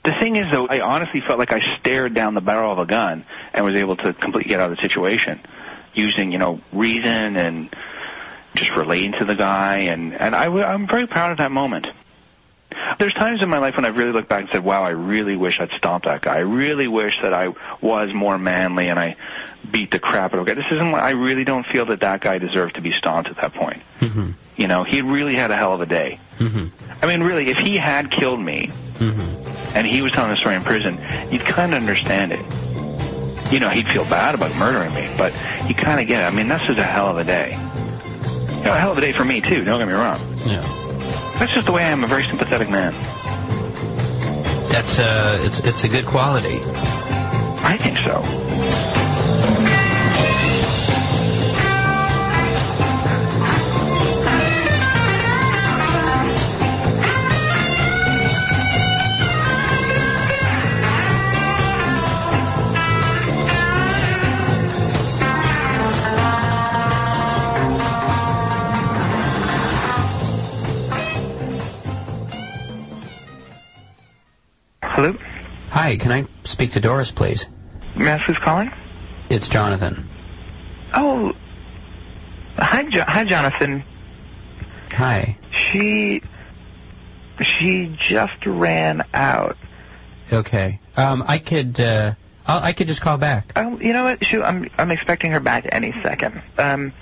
The 0.04 0.12
thing 0.12 0.36
is, 0.36 0.50
though, 0.50 0.66
I 0.66 0.80
honestly 0.80 1.20
felt 1.20 1.38
like 1.38 1.52
I 1.52 1.60
stared 1.78 2.14
down 2.14 2.34
the 2.34 2.40
barrel 2.40 2.72
of 2.72 2.78
a 2.78 2.86
gun 2.86 3.26
and 3.52 3.64
was 3.64 3.76
able 3.76 3.96
to 3.96 4.14
completely 4.14 4.48
get 4.48 4.60
out 4.60 4.70
of 4.70 4.76
the 4.76 4.82
situation 4.82 5.40
using, 5.94 6.32
you 6.32 6.38
know, 6.38 6.60
reason 6.72 7.36
and 7.36 7.68
just 8.54 8.74
relating 8.74 9.12
to 9.18 9.24
the 9.24 9.34
guy, 9.34 9.78
and 9.92 10.14
and 10.14 10.34
I, 10.34 10.46
I'm 10.46 10.86
very 10.86 11.06
proud 11.06 11.32
of 11.32 11.38
that 11.38 11.52
moment. 11.52 11.86
There's 12.98 13.14
times 13.14 13.42
in 13.42 13.48
my 13.48 13.58
life 13.58 13.76
when 13.76 13.84
I've 13.84 13.96
really 13.96 14.12
looked 14.12 14.28
back 14.28 14.40
and 14.40 14.48
said, 14.50 14.64
"Wow, 14.64 14.82
I 14.82 14.90
really 14.90 15.36
wish 15.36 15.60
I'd 15.60 15.70
stomped 15.70 16.06
that 16.06 16.22
guy. 16.22 16.36
I 16.36 16.40
really 16.40 16.88
wish 16.88 17.20
that 17.22 17.32
I 17.32 17.54
was 17.80 18.12
more 18.12 18.38
manly 18.38 18.88
and 18.88 18.98
I 18.98 19.16
beat 19.70 19.90
the 19.90 19.98
crap 19.98 20.32
out 20.32 20.40
of 20.40 20.46
a 20.46 20.54
guy." 20.54 20.54
This 20.54 20.70
isn't. 20.72 20.94
I 20.94 21.12
really 21.12 21.44
don't 21.44 21.66
feel 21.66 21.86
that 21.86 22.00
that 22.00 22.20
guy 22.20 22.38
deserved 22.38 22.74
to 22.74 22.80
be 22.80 22.90
stomped 22.90 23.30
at 23.30 23.40
that 23.40 23.54
point. 23.54 23.82
Mm-hmm. 24.00 24.30
You 24.56 24.66
know, 24.66 24.82
he 24.82 25.02
really 25.02 25.36
had 25.36 25.50
a 25.50 25.56
hell 25.56 25.72
of 25.72 25.80
a 25.80 25.86
day. 25.86 26.18
Mm-hmm. 26.38 27.04
I 27.04 27.06
mean, 27.06 27.22
really, 27.22 27.48
if 27.48 27.58
he 27.58 27.76
had 27.76 28.10
killed 28.10 28.40
me 28.40 28.66
mm-hmm. 28.66 29.76
and 29.76 29.86
he 29.86 30.02
was 30.02 30.10
telling 30.12 30.30
the 30.30 30.36
story 30.36 30.56
in 30.56 30.62
prison, 30.62 30.98
you'd 31.30 31.42
kind 31.42 31.74
of 31.74 31.80
understand 31.80 32.32
it. 32.32 33.52
You 33.52 33.60
know, 33.60 33.68
he'd 33.68 33.86
feel 33.86 34.04
bad 34.04 34.34
about 34.34 34.54
murdering 34.56 34.92
me, 34.94 35.08
but 35.16 35.32
you 35.68 35.74
kind 35.74 36.00
of 36.00 36.06
get 36.06 36.20
it. 36.20 36.32
I 36.32 36.36
mean, 36.36 36.48
this 36.48 36.68
is 36.68 36.76
a 36.76 36.82
hell 36.82 37.06
of 37.06 37.18
a 37.18 37.24
day 37.24 37.56
know, 38.68 38.74
a 38.74 38.78
hell 38.78 38.92
of 38.92 38.98
a 38.98 39.00
day 39.00 39.12
for 39.12 39.24
me 39.24 39.40
too. 39.40 39.64
Don't 39.64 39.78
get 39.78 39.88
me 39.88 39.94
wrong. 39.94 40.18
Yeah. 40.46 40.62
That's 41.38 41.52
just 41.52 41.66
the 41.66 41.72
way 41.72 41.84
I 41.84 41.90
am. 41.90 42.02
A 42.02 42.06
very 42.06 42.24
sympathetic 42.24 42.68
man. 42.68 42.92
That's 44.70 44.98
uh, 44.98 45.38
it's 45.42 45.60
it's 45.60 45.84
a 45.84 45.88
good 45.88 46.04
quality. 46.04 46.58
I 47.62 47.76
think 47.78 47.98
so. 47.98 48.47
Speak 76.58 76.72
to 76.72 76.80
Doris, 76.80 77.12
please? 77.12 77.46
May 77.94 78.08
I 78.08 78.14
ask 78.14 78.24
who's 78.26 78.38
calling? 78.40 78.68
It's 79.30 79.48
Jonathan. 79.48 80.08
Oh, 80.92 81.32
hi, 82.56 82.82
jo- 82.82 83.04
hi, 83.06 83.22
Jonathan. 83.22 83.84
Hi. 84.90 85.36
She, 85.52 86.20
she 87.40 87.96
just 88.00 88.44
ran 88.44 89.04
out. 89.14 89.56
Okay. 90.32 90.80
Um, 90.96 91.22
I 91.28 91.38
could, 91.38 91.78
uh, 91.78 92.14
I'll, 92.48 92.60
I 92.64 92.72
could 92.72 92.88
just 92.88 93.02
call 93.02 93.18
back. 93.18 93.52
Um, 93.54 93.80
you 93.80 93.92
know 93.92 94.02
what? 94.02 94.24
Shoot, 94.26 94.42
I'm, 94.42 94.68
I'm 94.78 94.90
expecting 94.90 95.30
her 95.30 95.40
back 95.40 95.64
any 95.70 95.94
second. 96.02 96.42
Um, 96.58 96.92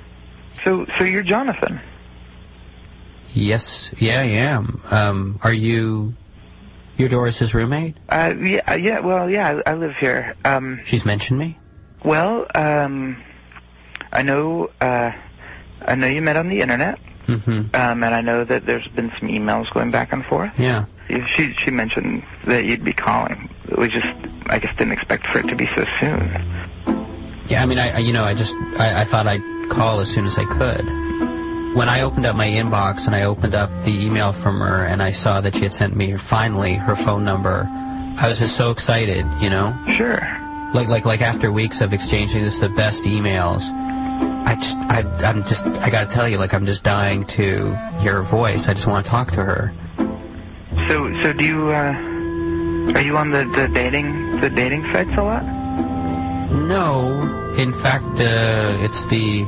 so, 0.67 0.85
so 0.99 1.05
you're 1.05 1.23
Jonathan. 1.23 1.81
Yes, 3.33 3.95
yeah, 3.97 4.21
I 4.21 4.25
am. 4.25 4.83
Um, 4.91 5.41
are 5.43 5.53
you 5.53 6.13
you're 6.97 7.09
Doris's 7.09 7.55
roommate? 7.55 7.97
Uh, 8.09 8.35
yeah, 8.41 8.75
yeah. 8.75 9.01
Well, 9.01 9.31
yeah, 9.31 9.61
I, 9.67 9.71
I 9.71 9.75
live 9.75 9.95
here. 10.01 10.35
Um, 10.45 10.81
She's 10.85 11.05
mentioned 11.05 11.39
me. 11.39 11.59
Well, 12.05 12.47
um, 12.55 13.23
I 14.13 14.23
know, 14.23 14.71
uh, 14.81 15.13
I 15.83 15.95
know 15.95 16.07
you 16.07 16.23
met 16.23 16.37
on 16.37 16.49
the 16.49 16.61
internet, 16.61 16.99
mm-hmm. 17.27 17.75
um, 17.75 18.05
and 18.05 18.15
I 18.15 18.21
know 18.21 18.45
that 18.45 18.67
there's 18.67 18.87
been 18.89 19.11
some 19.19 19.29
emails 19.29 19.73
going 19.73 19.91
back 19.91 20.13
and 20.13 20.25
forth. 20.25 20.59
Yeah. 20.59 20.85
She 21.29 21.55
she 21.55 21.71
mentioned 21.71 22.25
that 22.47 22.65
you'd 22.65 22.85
be 22.85 22.93
calling. 22.93 23.49
We 23.79 23.89
just, 23.89 24.09
I 24.47 24.59
just 24.59 24.77
didn't 24.77 24.93
expect 24.93 25.29
for 25.29 25.39
it 25.39 25.47
to 25.49 25.55
be 25.55 25.69
so 25.77 25.85
soon. 26.01 26.29
Yeah, 27.49 27.63
I 27.63 27.67
mean, 27.67 27.79
I, 27.79 27.99
you 27.99 28.13
know, 28.13 28.25
I 28.25 28.35
just, 28.35 28.57
I, 28.79 29.03
I 29.03 29.05
thought 29.05 29.29
I'd 29.29 29.71
call 29.71 30.01
as 30.01 30.13
soon 30.13 30.25
as 30.25 30.37
I 30.37 30.45
could 30.45 31.06
when 31.77 31.91
I 31.91 32.01
opened 32.01 32.25
up 32.25 32.35
my 32.35 32.49
inbox 32.49 33.07
and 33.07 33.15
I 33.15 33.25
opened 33.25 33.55
up 33.55 33.71
the 33.83 33.93
email 33.93 34.33
from 34.33 34.61
her 34.61 34.85
and 34.85 35.03
I 35.03 35.11
saw 35.11 35.43
that 35.43 35.55
she 35.55 35.63
had 35.65 35.75
sent 35.75 35.95
me 35.95 36.17
finally 36.17 36.75
her 36.75 36.97
phone 36.97 37.23
number, 37.23 37.69
I 38.19 38.29
was 38.29 38.39
just 38.39 38.57
so 38.57 38.71
excited, 38.71 39.27
you 39.43 39.51
know? 39.51 39.77
Sure. 39.95 40.19
Like 40.73 40.89
like 40.89 41.05
like 41.05 41.21
after 41.21 41.53
weeks 41.53 41.83
of 41.83 41.93
exchanging 41.93 42.45
just 42.45 42.63
the 42.63 42.71
best 42.71 43.05
emails, 43.05 43.71
I 44.47 44.55
just, 44.55 44.79
I, 44.79 45.29
I'm 45.29 45.45
just, 45.45 45.67
I 45.67 45.91
gotta 45.91 46.07
tell 46.07 46.27
you, 46.27 46.39
like, 46.39 46.55
I'm 46.55 46.65
just 46.65 46.83
dying 46.83 47.25
to 47.27 47.75
hear 47.99 48.15
her 48.15 48.23
voice. 48.23 48.69
I 48.69 48.75
just 48.75 48.87
want 48.87 49.05
to 49.05 49.11
talk 49.11 49.33
to 49.33 49.45
her. 49.45 49.75
So, 50.89 51.21
so 51.21 51.33
do 51.33 51.45
you, 51.45 51.69
uh, 51.71 51.93
are 52.95 53.03
you 53.03 53.17
on 53.19 53.33
the, 53.33 53.45
the 53.57 53.69
dating, 53.69 54.41
the 54.41 54.49
dating 54.49 54.85
sites 54.93 55.11
a 55.17 55.23
lot? 55.23 55.45
No, 56.53 57.53
in 57.59 57.73
fact, 57.73 58.05
uh, 58.21 58.79
it's 58.81 59.05
the, 59.07 59.45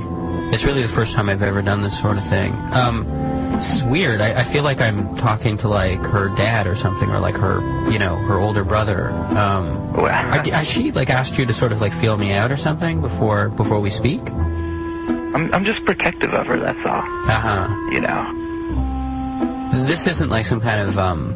it's 0.53 0.65
really 0.65 0.83
the 0.83 0.89
first 0.89 1.15
time 1.15 1.29
I've 1.29 1.43
ever 1.43 1.63
done 1.63 1.83
this 1.83 1.99
sort 1.99 2.17
of 2.17 2.25
thing. 2.25 2.55
Um, 2.73 3.07
it's 3.55 3.83
weird. 3.83 4.21
I, 4.21 4.41
I 4.41 4.43
feel 4.45 4.63
like 4.63 4.81
I'm 4.81 5.17
talking 5.17 5.57
to 5.59 5.69
like 5.69 6.01
her 6.07 6.29
dad 6.31 6.67
or 6.67 6.75
something, 6.75 7.11
or 7.11 7.19
like 7.19 7.37
her, 7.37 7.61
you 7.91 7.99
know, 7.99 8.17
her 8.17 8.39
older 8.39 8.65
brother. 8.65 9.11
Um, 9.11 9.95
I, 9.97 10.43
I, 10.55 10.63
she 10.63 10.93
like 10.93 11.11
asked 11.11 11.39
you 11.39 11.47
to 11.47 11.53
sort 11.53 11.73
of 11.73 11.81
like 11.81 11.93
feel 11.93 12.17
me 12.17 12.33
out 12.33 12.53
or 12.53 12.57
something 12.57 13.01
before 13.01 13.49
before 13.51 13.81
we 13.81 13.91
speak. 13.91 14.21
I'm, 14.31 15.53
I'm 15.53 15.65
just 15.65 15.85
protective 15.85 16.33
of 16.33 16.47
her, 16.47 16.57
that's 16.59 16.79
all. 16.87 17.03
Uh 17.03 17.41
huh. 17.69 17.91
You 17.93 18.01
know? 18.01 19.69
This 19.87 20.07
isn't 20.07 20.31
like 20.31 20.47
some 20.47 20.61
kind 20.61 20.89
of 20.89 20.99
um 20.99 21.35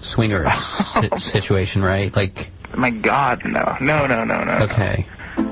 swinger 0.00 0.48
si- 0.52 1.08
situation, 1.16 1.82
right? 1.82 2.14
Like, 2.14 2.50
My 2.76 2.90
God, 2.90 3.42
no. 3.44 3.76
No, 3.80 4.06
no, 4.06 4.24
no, 4.24 4.42
no. 4.44 4.58
okay, 4.62 5.06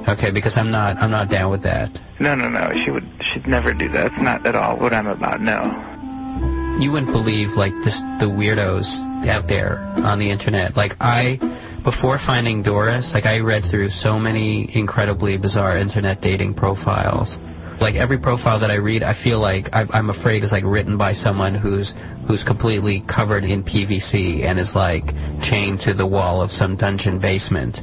okay, 0.08 0.30
because 0.30 0.56
I'm 0.58 0.70
not 0.70 0.96
I'm 0.98 1.10
not 1.10 1.28
down 1.28 1.50
with 1.50 1.62
that. 1.62 2.00
No, 2.20 2.34
no, 2.34 2.48
no. 2.48 2.70
She 2.84 2.90
would, 2.90 3.08
she'd 3.20 3.46
never 3.46 3.74
do 3.74 3.88
that. 3.92 4.12
It's 4.12 4.22
not 4.22 4.46
at 4.46 4.54
all 4.54 4.76
what 4.76 4.92
I'm 4.92 5.06
about, 5.06 5.40
no. 5.40 6.78
you 6.80 6.90
wouldn't 6.92 7.12
believe 7.12 7.56
like 7.56 7.74
this 7.82 8.00
the 8.18 8.26
weirdos 8.26 9.00
out 9.28 9.48
there 9.48 9.78
on 10.04 10.18
the 10.18 10.30
internet. 10.30 10.76
Like 10.76 10.96
I 11.00 11.38
before 11.82 12.18
finding 12.18 12.62
Doris, 12.62 13.14
like 13.14 13.26
I 13.26 13.40
read 13.40 13.64
through 13.64 13.90
so 13.90 14.18
many 14.18 14.74
incredibly 14.76 15.36
bizarre 15.36 15.76
internet 15.76 16.20
dating 16.20 16.54
profiles. 16.54 17.40
Like 17.80 17.96
every 17.96 18.18
profile 18.18 18.60
that 18.60 18.70
I 18.70 18.76
read, 18.76 19.02
I 19.02 19.12
feel 19.12 19.40
like 19.40 19.74
I, 19.74 19.86
I'm 19.92 20.08
afraid 20.08 20.44
is 20.44 20.52
like 20.52 20.62
written 20.64 20.96
by 20.96 21.12
someone 21.14 21.54
who's 21.54 21.96
who's 22.26 22.44
completely 22.44 23.00
covered 23.00 23.44
in 23.44 23.64
PVC 23.64 24.44
and 24.44 24.58
is 24.60 24.76
like 24.76 25.12
chained 25.40 25.80
to 25.80 25.92
the 25.92 26.06
wall 26.06 26.40
of 26.40 26.52
some 26.52 26.76
dungeon 26.76 27.18
basement. 27.18 27.82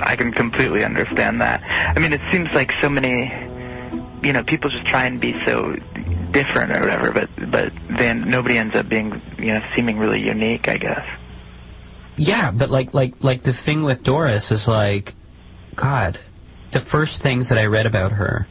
I 0.00 0.16
can 0.16 0.32
completely 0.32 0.84
understand 0.84 1.40
that. 1.40 1.62
I 1.64 1.98
mean, 2.00 2.12
it 2.12 2.20
seems 2.32 2.52
like 2.52 2.72
so 2.80 2.88
many, 2.88 3.32
you 4.26 4.32
know, 4.32 4.42
people 4.42 4.70
just 4.70 4.86
try 4.86 5.06
and 5.06 5.20
be 5.20 5.32
so 5.44 5.76
different 6.30 6.76
or 6.76 6.80
whatever, 6.80 7.12
but 7.12 7.28
but 7.50 7.72
then 7.88 8.28
nobody 8.28 8.58
ends 8.58 8.74
up 8.74 8.88
being, 8.88 9.20
you 9.38 9.52
know, 9.52 9.60
seeming 9.74 9.98
really 9.98 10.26
unique. 10.26 10.68
I 10.68 10.78
guess. 10.78 11.06
Yeah, 12.16 12.50
but 12.52 12.70
like 12.70 12.94
like 12.94 13.22
like 13.22 13.42
the 13.42 13.52
thing 13.52 13.82
with 13.82 14.02
Doris 14.02 14.52
is 14.52 14.68
like, 14.68 15.14
God, 15.74 16.18
the 16.70 16.80
first 16.80 17.22
things 17.22 17.48
that 17.48 17.58
I 17.58 17.66
read 17.66 17.86
about 17.86 18.12
her 18.12 18.48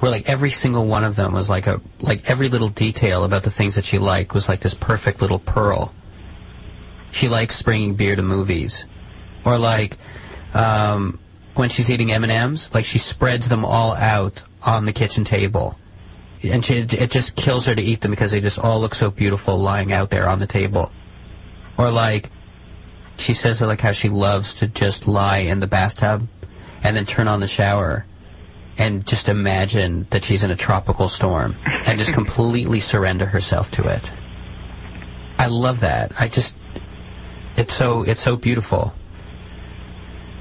were 0.00 0.10
like 0.10 0.28
every 0.28 0.50
single 0.50 0.84
one 0.84 1.04
of 1.04 1.16
them 1.16 1.32
was 1.32 1.48
like 1.48 1.66
a 1.66 1.80
like 2.00 2.28
every 2.28 2.48
little 2.48 2.68
detail 2.68 3.24
about 3.24 3.42
the 3.42 3.50
things 3.50 3.74
that 3.76 3.84
she 3.84 3.98
liked 3.98 4.34
was 4.34 4.48
like 4.48 4.60
this 4.60 4.74
perfect 4.74 5.20
little 5.20 5.38
pearl. 5.38 5.94
She 7.10 7.28
likes 7.28 7.62
bringing 7.62 7.94
beer 7.94 8.16
to 8.16 8.22
movies, 8.22 8.86
or 9.44 9.56
like 9.58 9.98
um, 10.54 11.18
when 11.54 11.68
she's 11.68 11.90
eating 11.90 12.12
M 12.12 12.22
and 12.22 12.32
M's, 12.32 12.72
like 12.74 12.84
she 12.84 12.98
spreads 12.98 13.48
them 13.48 13.64
all 13.64 13.94
out 13.94 14.42
on 14.62 14.86
the 14.86 14.92
kitchen 14.92 15.24
table. 15.24 15.78
And 16.42 16.64
she, 16.64 16.74
it 16.74 17.10
just 17.10 17.36
kills 17.36 17.66
her 17.66 17.74
to 17.74 17.82
eat 17.82 18.02
them 18.02 18.10
because 18.10 18.32
they 18.32 18.40
just 18.40 18.58
all 18.58 18.80
look 18.80 18.94
so 18.94 19.10
beautiful 19.10 19.58
lying 19.58 19.92
out 19.92 20.10
there 20.10 20.28
on 20.28 20.38
the 20.40 20.46
table. 20.46 20.92
Or 21.78 21.90
like, 21.90 22.30
she 23.18 23.32
says 23.32 23.62
like 23.62 23.80
how 23.80 23.92
she 23.92 24.08
loves 24.08 24.54
to 24.56 24.66
just 24.66 25.06
lie 25.08 25.38
in 25.38 25.60
the 25.60 25.66
bathtub 25.66 26.28
and 26.82 26.96
then 26.96 27.06
turn 27.06 27.28
on 27.28 27.40
the 27.40 27.46
shower 27.46 28.06
and 28.76 29.06
just 29.06 29.28
imagine 29.28 30.06
that 30.10 30.24
she's 30.24 30.42
in 30.42 30.50
a 30.50 30.56
tropical 30.56 31.08
storm 31.08 31.56
and 31.64 31.98
just 31.98 32.12
completely 32.12 32.80
surrender 32.80 33.26
herself 33.26 33.70
to 33.72 33.88
it. 33.88 34.12
I 35.38 35.46
love 35.46 35.80
that. 35.80 36.12
I 36.20 36.28
just 36.28 36.56
it's 37.56 37.74
so 37.74 38.02
it's 38.02 38.20
so 38.20 38.36
beautiful. 38.36 38.92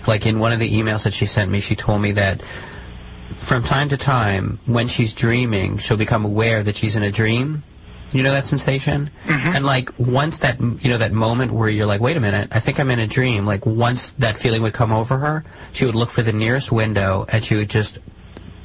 Like 0.08 0.26
in 0.26 0.40
one 0.40 0.54
of 0.54 0.60
the 0.60 0.72
emails 0.72 1.04
that 1.04 1.14
she 1.14 1.26
sent 1.26 1.50
me, 1.50 1.60
she 1.60 1.76
told 1.76 2.02
me 2.02 2.12
that 2.14 2.42
from 3.36 3.64
time 3.64 3.90
to 3.90 3.98
time, 3.98 4.60
when 4.66 4.88
she's 4.88 5.14
dreaming, 5.14 5.78
she'll 5.78 5.98
become 5.98 6.26
aware 6.26 6.64
that 6.64 6.76
she's 6.76 6.96
in 6.96 7.04
a 7.04 7.12
dream. 7.12 7.64
You 8.14 8.22
know 8.22 8.32
that 8.32 8.46
sensation? 8.46 9.10
Mm-hmm. 9.26 9.56
And 9.56 9.66
like 9.66 9.90
once 9.98 10.40
that 10.40 10.60
you 10.60 10.90
know 10.90 10.98
that 11.00 11.12
moment 11.12 11.52
where 11.52 11.68
you're 11.68 11.88
like, 11.88 12.00
wait 12.00 12.16
a 12.16 12.20
minute, 12.20 12.56
I 12.56 12.60
think 12.60 12.80
I'm 12.80 12.92
in 12.92 13.00
a 13.00 13.08
dream. 13.08 13.46
Like 13.46 13.66
once 13.66 14.12
that 14.14 14.38
feeling 14.38 14.62
would 14.62 14.74
come 14.74 14.92
over 14.92 15.18
her, 15.18 15.44
she 15.72 15.86
would 15.86 15.96
look 15.96 16.10
for 16.10 16.22
the 16.22 16.34
nearest 16.34 16.72
window 16.72 17.26
and 17.32 17.44
she 17.44 17.56
would 17.56 17.70
just 17.70 17.98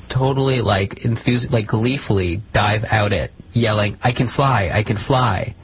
totally 0.09 0.61
like 0.61 0.97
enthus 0.97 1.51
like 1.51 1.67
gleefully 1.67 2.43
dive 2.53 2.85
out 2.91 3.13
it, 3.13 3.33
yelling, 3.53 3.97
"I 4.05 4.13
can 4.13 4.27
fly! 4.27 4.71
I 4.73 4.83
can 4.83 4.97
fly!" 4.97 5.55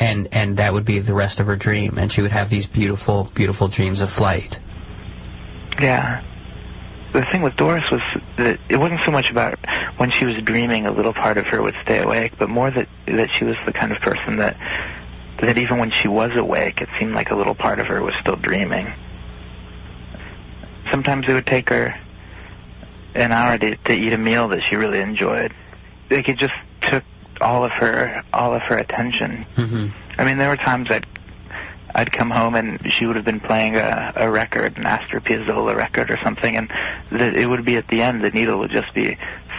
And 0.00 0.28
and 0.32 0.56
that 0.58 0.72
would 0.72 0.84
be 0.84 1.00
the 1.00 1.14
rest 1.14 1.40
of 1.40 1.46
her 1.46 1.56
dream, 1.56 1.98
and 1.98 2.10
she 2.10 2.22
would 2.22 2.30
have 2.30 2.50
these 2.50 2.68
beautiful, 2.68 3.30
beautiful 3.34 3.68
dreams 3.68 4.00
of 4.00 4.10
flight. 4.10 4.60
Yeah. 5.80 6.22
The 7.12 7.22
thing 7.32 7.42
with 7.42 7.56
Doris 7.56 7.90
was 7.90 8.02
that 8.36 8.60
it 8.68 8.76
wasn't 8.76 9.00
so 9.04 9.10
much 9.10 9.30
about 9.30 9.58
when 9.96 10.10
she 10.10 10.26
was 10.26 10.36
dreaming, 10.44 10.86
a 10.86 10.92
little 10.92 11.14
part 11.14 11.38
of 11.38 11.46
her 11.46 11.62
would 11.62 11.74
stay 11.82 11.98
awake, 11.98 12.34
but 12.38 12.48
more 12.48 12.70
that 12.70 12.88
that 13.06 13.30
she 13.36 13.44
was 13.44 13.56
the 13.66 13.72
kind 13.72 13.92
of 13.92 14.00
person 14.00 14.36
that 14.36 14.56
that 15.40 15.56
even 15.58 15.78
when 15.78 15.90
she 15.90 16.08
was 16.08 16.30
awake, 16.36 16.80
it 16.80 16.88
seemed 16.98 17.14
like 17.14 17.30
a 17.30 17.34
little 17.34 17.54
part 17.54 17.80
of 17.80 17.86
her 17.86 18.02
was 18.02 18.14
still 18.20 18.36
dreaming. 18.36 18.92
Sometimes 20.90 21.26
it 21.28 21.32
would 21.32 21.46
take 21.46 21.68
her 21.68 21.98
an 23.14 23.32
hour 23.32 23.58
to, 23.58 23.76
to 23.76 23.92
eat 23.92 24.12
a 24.12 24.18
meal 24.18 24.48
that 24.48 24.62
she 24.62 24.76
really 24.76 25.00
enjoyed. 25.00 25.52
Like 26.10 26.28
it 26.28 26.38
just 26.38 26.54
took 26.80 27.04
all 27.40 27.64
of 27.64 27.72
her 27.72 28.22
all 28.32 28.54
of 28.54 28.62
her 28.62 28.76
attention. 28.76 29.44
hmm 29.54 29.88
I 30.18 30.24
mean, 30.24 30.38
there 30.38 30.48
were 30.48 30.56
times 30.56 30.90
I'd 30.90 31.06
I'd 31.94 32.12
come 32.12 32.30
home 32.30 32.54
and 32.54 32.80
she 32.92 33.06
would 33.06 33.16
have 33.16 33.24
been 33.24 33.40
playing 33.40 33.76
a, 33.76 34.12
a 34.16 34.30
record, 34.30 34.76
an 34.76 34.86
Astor 34.86 35.20
Piazzolla 35.20 35.76
record 35.76 36.10
or 36.10 36.16
something, 36.22 36.56
and 36.56 36.70
the, 37.10 37.34
it 37.34 37.48
would 37.48 37.64
be 37.64 37.76
at 37.76 37.88
the 37.88 38.02
end. 38.02 38.22
The 38.22 38.30
needle 38.30 38.58
would 38.58 38.70
just 38.70 38.92
be 38.94 39.16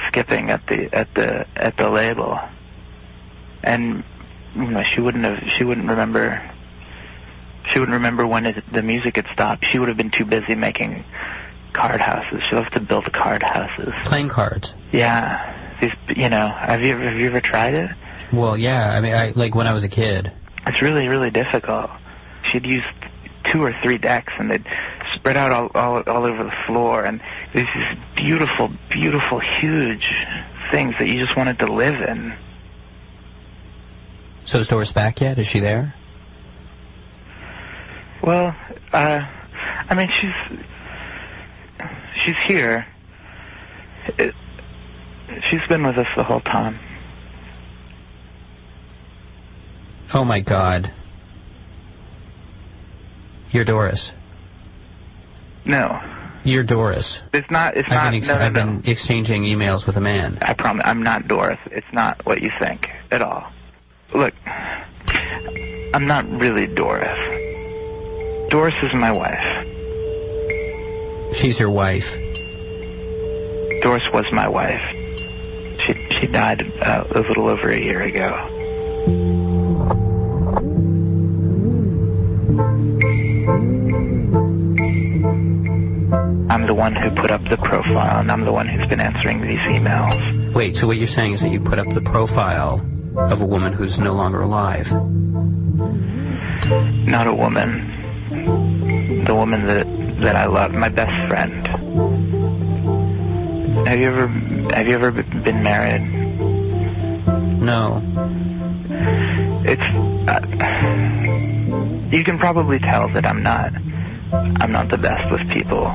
skipping 0.07 0.49
at 0.49 0.65
the 0.67 0.93
at 0.93 1.13
the 1.15 1.45
at 1.55 1.77
the 1.77 1.89
label, 1.89 2.39
and 3.63 4.03
you 4.55 4.67
know 4.69 4.83
she 4.83 5.01
wouldn't 5.01 5.23
have 5.23 5.39
she 5.49 5.63
wouldn't 5.63 5.87
remember 5.87 6.51
she 7.69 7.79
wouldn't 7.79 7.95
remember 7.95 8.25
when 8.25 8.45
it, 8.45 8.63
the 8.73 8.83
music 8.83 9.15
had 9.15 9.27
stopped. 9.33 9.65
She 9.65 9.79
would 9.79 9.89
have 9.89 9.97
been 9.97 10.11
too 10.11 10.25
busy 10.25 10.55
making 10.55 11.03
card 11.73 12.01
houses. 12.01 12.43
She 12.49 12.55
loves 12.55 12.69
to 12.71 12.79
build 12.79 13.11
card 13.13 13.43
houses. 13.43 13.93
Playing 14.05 14.29
cards. 14.29 14.75
Yeah, 14.91 15.58
these 15.79 15.91
you 16.15 16.29
know 16.29 16.47
have 16.47 16.81
you 16.83 16.93
ever, 16.93 17.03
have 17.03 17.19
you 17.19 17.27
ever 17.27 17.41
tried 17.41 17.73
it? 17.73 17.89
Well, 18.31 18.57
yeah. 18.57 18.91
I 18.95 19.01
mean, 19.01 19.13
I 19.13 19.31
like 19.35 19.55
when 19.55 19.67
I 19.67 19.73
was 19.73 19.83
a 19.83 19.89
kid. 19.89 20.31
It's 20.67 20.81
really, 20.81 21.07
really 21.07 21.31
difficult. 21.31 21.89
She'd 22.43 22.65
use 22.65 22.83
two 23.43 23.63
or 23.63 23.73
three 23.81 23.97
decks, 23.97 24.33
and 24.37 24.51
they'd 24.51 24.65
spread 25.13 25.37
out 25.37 25.51
all, 25.51 25.71
all, 25.75 26.03
all 26.05 26.25
over 26.25 26.43
the 26.43 26.55
floor, 26.67 27.03
and 27.03 27.21
there's 27.53 27.67
these 27.75 27.97
beautiful, 28.15 28.71
beautiful, 28.89 29.39
huge 29.39 30.13
things 30.71 30.93
that 30.99 31.07
you 31.07 31.19
just 31.19 31.35
wanted 31.35 31.59
to 31.59 31.71
live 31.71 31.95
in. 31.95 32.33
So 34.43 34.59
is 34.59 34.67
Doris 34.67 34.93
back 34.93 35.21
yet? 35.21 35.37
Is 35.39 35.47
she 35.47 35.59
there? 35.59 35.95
Well, 38.21 38.55
uh, 38.93 39.21
I 39.89 39.95
mean, 39.95 40.09
she's 40.09 40.59
she's 42.17 42.37
here. 42.45 42.85
It, 44.17 44.35
she's 45.43 45.61
been 45.67 45.85
with 45.85 45.97
us 45.97 46.07
the 46.15 46.23
whole 46.23 46.41
time. 46.41 46.79
Oh 50.13 50.25
my 50.25 50.39
God. 50.39 50.91
You're 53.51 53.65
Doris. 53.65 54.13
No, 55.65 55.99
You're 56.43 56.63
Doris. 56.63 57.21
it's 57.33 57.49
not. 57.51 57.75
It's 57.77 57.91
I've 57.91 57.95
not. 57.95 58.05
been 58.11 58.17
ex- 58.17 58.27
no, 58.29 58.35
no, 58.35 58.41
I've 58.41 58.53
no. 58.53 58.65
been 58.65 58.81
exchanging 58.91 59.43
emails 59.43 59.85
with 59.85 59.97
a 59.97 60.01
man. 60.01 60.37
I 60.41 60.53
promise, 60.53 60.83
I'm 60.85 61.03
not 61.03 61.27
Doris. 61.27 61.59
It's 61.71 61.85
not 61.93 62.25
what 62.25 62.41
you 62.41 62.49
think 62.61 62.89
at 63.11 63.21
all. 63.21 63.51
Look, 64.13 64.33
I'm 65.93 66.07
not 66.07 66.27
really 66.29 66.65
Doris. 66.67 67.07
Doris 68.49 68.73
is 68.81 68.89
my 68.95 69.11
wife. 69.11 69.65
She's 71.35 71.59
your 71.59 71.69
wife. 71.69 72.15
Doris 73.81 74.07
was 74.11 74.25
my 74.31 74.47
wife. 74.47 74.81
She 75.89 76.07
she 76.11 76.27
died 76.27 76.71
uh, 76.83 77.03
a 77.09 77.21
little 77.21 77.47
over 77.47 77.69
a 77.69 77.79
year 77.79 78.01
ago. 78.01 78.29
I'm 86.51 86.67
the 86.67 86.75
one 86.75 86.95
who 86.95 87.09
put 87.11 87.31
up 87.31 87.43
the 87.49 87.57
profile, 87.57 88.19
and 88.19 88.31
I'm 88.31 88.45
the 88.45 88.51
one 88.51 88.67
who's 88.67 88.85
been 88.87 89.01
answering 89.01 89.41
these 89.41 89.59
emails. 89.61 90.53
Wait, 90.53 90.75
so 90.75 90.85
what 90.85 90.97
you're 90.97 91.07
saying 91.07 91.33
is 91.33 91.41
that 91.41 91.49
you 91.49 91.59
put 91.59 91.79
up 91.79 91.89
the 91.89 92.01
profile 92.01 92.85
of 93.15 93.41
a 93.41 93.45
woman 93.45 93.73
who's 93.73 93.99
no 93.99 94.13
longer 94.13 94.41
alive. 94.41 94.91
Not 97.07 97.25
a 97.25 97.33
woman. 97.33 99.23
The 99.25 99.33
woman 99.33 99.65
that 99.65 99.87
that 100.21 100.35
I 100.35 100.45
love, 100.45 100.71
my 100.71 100.89
best 100.89 101.29
friend. 101.29 101.67
have 103.87 103.99
you 103.99 104.07
ever 104.07 104.27
have 104.73 104.87
you 104.87 104.95
ever 104.95 105.11
been 105.11 105.63
married? 105.63 106.01
No. 107.61 108.01
It's 109.65 109.83
uh, 110.29 110.39
you 112.11 112.23
can 112.23 112.39
probably 112.39 112.79
tell 112.79 113.09
that 113.13 113.25
I'm 113.25 113.43
not 113.43 113.73
I'm 114.61 114.71
not 114.71 114.89
the 114.89 114.97
best 114.97 115.31
with 115.31 115.49
people. 115.49 115.85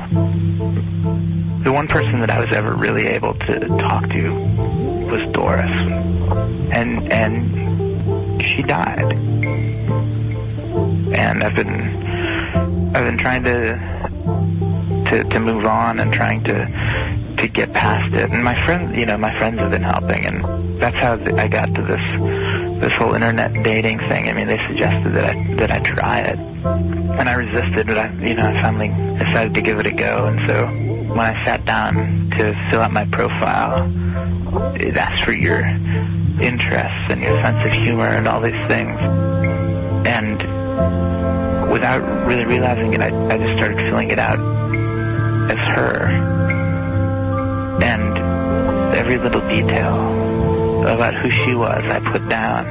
The 1.63 1.71
one 1.71 1.87
person 1.87 2.19
that 2.19 2.29
I 2.29 2.39
was 2.39 2.53
ever 2.53 2.75
really 2.75 3.07
able 3.07 3.33
to 3.33 3.59
talk 3.79 4.09
to 4.09 4.31
was 5.09 5.23
Doris, 5.31 5.71
and 6.71 7.11
and 7.11 8.41
she 8.41 8.61
died. 8.61 9.13
And 11.13 11.43
I've 11.43 11.55
been 11.55 12.93
I've 12.95 13.05
been 13.05 13.17
trying 13.17 13.43
to 13.43 13.95
to 15.05 15.23
to 15.23 15.39
move 15.39 15.65
on 15.65 15.99
and 15.99 16.13
trying 16.13 16.43
to 16.43 16.84
to 17.37 17.47
get 17.47 17.73
past 17.73 18.13
it. 18.13 18.31
And 18.31 18.43
my 18.43 18.55
friends, 18.65 18.97
you 18.97 19.05
know, 19.05 19.17
my 19.17 19.37
friends 19.37 19.59
have 19.59 19.71
been 19.71 19.83
helping, 19.83 20.25
and 20.25 20.79
that's 20.79 20.99
how 20.99 21.13
I 21.13 21.47
got 21.47 21.73
to 21.75 21.81
this 21.81 22.81
this 22.81 22.93
whole 22.95 23.13
internet 23.13 23.63
dating 23.63 23.99
thing. 24.09 24.27
I 24.29 24.33
mean, 24.33 24.47
they 24.47 24.59
suggested 24.67 25.13
that 25.13 25.35
I 25.35 25.55
that 25.55 25.71
I 25.71 25.79
try 25.79 26.19
it, 26.19 26.37
and 26.37 27.29
I 27.29 27.33
resisted, 27.33 27.87
but 27.87 27.97
I, 27.97 28.11
you 28.23 28.35
know, 28.35 28.47
I 28.47 28.61
finally 28.61 28.89
decided 29.17 29.53
to 29.53 29.61
give 29.61 29.79
it 29.79 29.85
a 29.85 29.91
go. 29.93 30.25
And 30.27 30.45
so 30.47 30.65
when 30.65 31.19
I 31.19 31.45
sat 31.45 31.65
down 31.65 32.31
to 32.37 32.53
fill 32.69 32.81
out 32.81 32.91
my 32.91 33.05
profile, 33.05 33.91
it 34.75 34.95
asks 34.97 35.21
for 35.21 35.33
your 35.33 35.65
interests 36.39 37.07
and 37.09 37.21
your 37.21 37.41
sense 37.41 37.65
of 37.65 37.73
humor 37.73 38.07
and 38.07 38.27
all 38.27 38.41
these 38.41 38.65
things. 38.67 38.99
And 40.07 40.37
without 41.71 42.01
really 42.27 42.45
realizing 42.45 42.93
it, 42.93 43.01
I, 43.01 43.07
I 43.27 43.37
just 43.37 43.57
started 43.57 43.79
filling 43.79 44.11
it 44.11 44.19
out 44.19 44.39
as 45.51 45.75
her. 45.75 46.34
Every 49.05 49.17
little 49.17 49.47
detail 49.47 50.81
about 50.81 51.13
who 51.21 51.29
she 51.29 51.53
was, 51.53 51.83
I 51.85 51.99
put 51.99 52.27
down. 52.27 52.65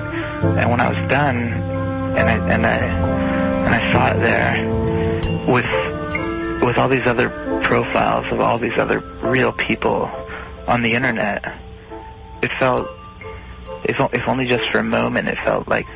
And 0.58 0.68
when 0.68 0.80
I 0.80 0.90
was 0.90 1.08
done, 1.08 1.36
and 1.36 2.28
I 2.28 2.54
and 2.54 2.66
I 2.66 2.76
and 2.76 3.72
I 3.72 3.92
saw 3.92 4.10
it 4.10 4.20
there 4.20 5.44
with 5.46 6.60
with 6.60 6.76
all 6.76 6.88
these 6.88 7.06
other 7.06 7.28
profiles 7.62 8.26
of 8.32 8.40
all 8.40 8.58
these 8.58 8.76
other 8.78 8.98
real 9.22 9.52
people 9.52 10.10
on 10.66 10.82
the 10.82 10.94
internet, 10.94 11.44
it 12.42 12.50
felt 12.58 12.88
if 13.84 13.96
if 14.12 14.26
only 14.26 14.46
just 14.46 14.68
for 14.72 14.80
a 14.80 14.84
moment, 14.84 15.28
it 15.28 15.38
felt 15.44 15.68
like 15.68 15.86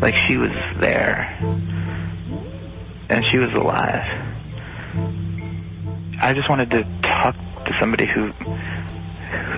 like 0.00 0.14
she 0.14 0.38
was 0.38 0.52
there 0.80 1.36
and 3.10 3.26
she 3.26 3.36
was 3.36 3.52
alive. 3.52 4.00
I 6.22 6.32
just 6.32 6.48
wanted 6.48 6.70
to 6.70 6.84
talk 7.02 7.36
to 7.66 7.76
somebody 7.78 8.06
who 8.06 8.32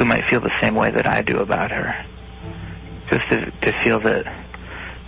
who 0.01 0.07
might 0.07 0.25
feel 0.31 0.41
the 0.41 0.51
same 0.63 0.75
way 0.75 0.91
that 0.91 1.07
I 1.07 1.21
do 1.21 1.41
about 1.41 1.71
her. 1.71 2.07
Just 3.11 3.29
to 3.29 3.51
to 3.51 3.83
feel 3.85 4.01
that 4.01 4.25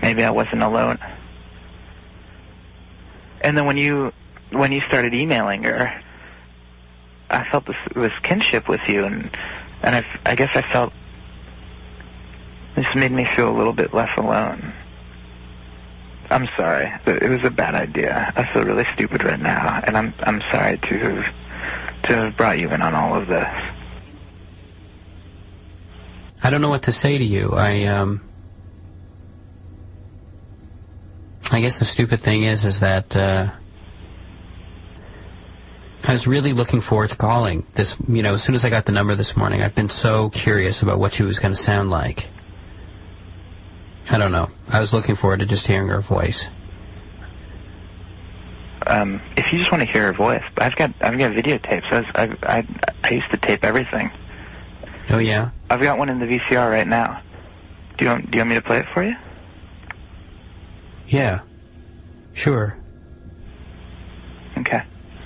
maybe 0.03 0.23
I 0.23 0.31
wasn't 0.31 0.63
alone. 0.63 0.99
And 3.41 3.57
then 3.57 3.65
when 3.65 3.79
you 3.79 4.13
when 4.51 4.71
you 4.71 4.83
started 4.83 5.15
emailing 5.15 5.65
her, 5.65 5.99
I 7.31 7.49
felt 7.51 7.65
this 7.65 7.77
this 7.97 8.13
kinship 8.23 8.69
with 8.69 8.83
you, 8.87 9.07
and 9.07 9.31
and 9.83 9.97
I 9.97 10.05
I 10.27 10.35
guess 10.35 10.51
I 10.55 10.61
felt 10.71 10.93
this 12.77 12.87
made 12.95 13.13
me 13.13 13.25
feel 13.35 13.49
a 13.49 13.57
little 13.57 13.73
bit 13.73 13.95
less 13.95 14.11
alone. 14.19 14.75
I'm 16.29 16.49
sorry. 16.55 16.93
It 17.07 17.31
was 17.31 17.45
a 17.45 17.51
bad 17.51 17.75
idea. 17.75 18.31
I 18.37 18.53
feel 18.53 18.65
really 18.65 18.87
stupid 18.93 19.25
right 19.25 19.41
now, 19.41 19.81
and 19.87 19.97
I'm 19.97 20.13
I'm 20.21 20.43
sorry 20.51 20.77
to 20.77 20.99
have 20.99 21.35
to 22.03 22.17
have 22.17 22.37
brought 22.37 22.59
you 22.59 22.69
in 22.69 22.83
on 22.83 22.95
all 22.95 23.15
of 23.15 23.27
this. 23.27 23.72
I 26.43 26.51
don't 26.51 26.61
know 26.61 26.71
what 26.71 26.83
to 26.85 26.93
say 26.93 27.19
to 27.19 27.25
you. 27.25 27.53
I 27.55 27.85
um 27.85 28.21
I 31.51 31.61
guess 31.61 31.79
the 31.79 31.85
stupid 31.85 32.21
thing 32.21 32.43
is 32.43 32.65
is 32.65 32.81
that 32.81 33.17
uh 33.17 33.51
I 36.09 36.13
was 36.13 36.27
really 36.27 36.53
looking 36.53 36.81
forward 36.81 37.11
to 37.11 37.17
calling 37.17 37.65
this, 37.75 37.97
you 38.09 38.23
know, 38.25 38.35
as 38.35 38.43
soon 38.43 38.57
as 38.57 38.65
I 38.65 38.71
got 38.71 38.87
the 38.87 38.93
number 38.93 39.15
this 39.15 39.37
morning, 39.37 39.63
I've 39.63 39.75
been 39.75 39.89
so 39.89 40.31
curious 40.31 40.83
about 40.83 40.99
what 40.99 41.15
she 41.15 41.23
was 41.23 41.39
going 41.39 41.55
to 41.55 41.61
sound 41.61 41.91
like. 41.91 42.29
I 44.11 44.19
don't 44.19 44.33
know. 44.33 44.49
I 44.69 44.81
was 44.81 44.93
looking 44.93 45.15
forward 45.15 45.41
to 45.41 45.47
just 45.47 45.67
hearing 45.67 45.89
her 45.89 46.01
voice. 46.01 46.51
Um, 48.89 49.23
if 49.37 49.53
you 49.53 49.61
just 49.61 49.71
want 49.71 49.85
to 49.85 49.91
hear 49.91 50.07
her 50.07 50.13
voice, 50.13 50.43
I've 50.59 50.75
got 50.75 50.93
I've 51.01 51.17
got 51.17 51.33
videotapes. 51.33 51.85
I, 51.93 52.25
I 52.25 52.59
I 52.59 52.67
I 53.05 53.11
used 53.11 53.31
to 53.31 53.37
tape 53.37 53.65
everything. 53.65 54.11
Oh 55.11 55.19
yeah. 55.19 55.51
I've 55.71 55.81
got 55.81 55.99
one 55.99 56.09
in 56.09 56.19
the 56.19 56.27
VCR 56.27 56.71
right 56.71 56.87
now. 56.87 57.23
Do 57.99 58.05
you 58.05 58.11
want 58.11 58.31
Do 58.31 58.37
you 58.37 58.41
want 58.41 58.51
me 58.51 58.55
to 58.57 58.63
play 58.63 58.79
it 58.79 58.87
for 58.95 59.05
you? 59.05 59.15
Yeah. 61.09 61.41
Sure. 62.33 62.79
Okay. 64.59 64.83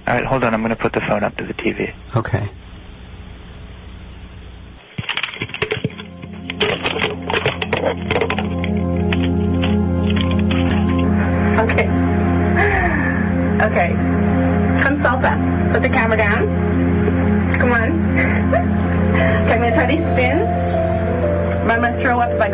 All 0.07 0.15
right, 0.15 0.25
hold 0.25 0.45
on. 0.45 0.55
I'm 0.55 0.61
going 0.61 0.71
to 0.71 0.77
put 0.77 0.93
the 0.93 1.01
phone 1.01 1.25
up 1.25 1.37
to 1.37 1.45
the 1.47 1.55
TV. 1.55 1.93
Okay. 2.15 2.49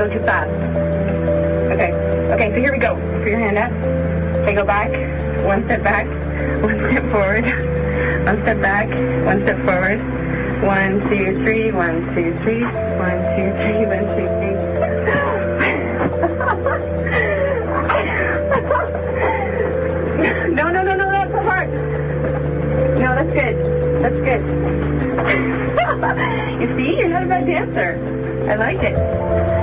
Go 0.08 0.12
too 0.12 0.20
fast. 0.24 0.50
Okay. 1.72 1.92
Okay, 2.32 2.50
so 2.50 2.56
here 2.60 2.72
we 2.72 2.78
go. 2.78 2.96
Put 3.12 3.28
your 3.28 3.38
hand 3.38 3.58
up. 3.58 3.70
Okay, 4.42 4.54
go 4.54 4.64
back. 4.64 4.90
One 5.44 5.64
step 5.64 5.84
back. 5.84 6.06
One 6.62 6.78
step 6.90 7.10
forward. 7.10 7.44
One 8.26 8.42
step 8.42 8.60
back. 8.60 8.88
One 9.24 9.42
step 9.42 9.64
forward. 9.64 10.00
One, 10.62 11.00
two, 11.02 11.34
three. 11.36 11.70
One, 11.72 12.02
two, 12.14 12.36
three. 12.38 12.62
One, 12.62 13.22
two, 13.36 13.52
three. 13.58 13.86
One, 13.86 14.06
two, 14.06 14.26
three. 14.38 14.54
no, 20.52 20.70
no, 20.70 20.82
no, 20.82 20.96
no, 20.96 21.10
that's 21.10 21.30
so 21.30 21.42
hard. 21.42 21.70
No, 22.98 23.14
that's 23.14 23.34
good. 23.34 23.56
That's 24.02 24.20
good. 24.20 24.42
you 26.60 26.68
see, 26.76 26.98
you're 26.98 27.08
not 27.08 27.22
a 27.22 27.26
bad 27.26 27.46
dancer. 27.46 27.98
I 28.48 28.56
like 28.56 28.82
it. 28.82 29.61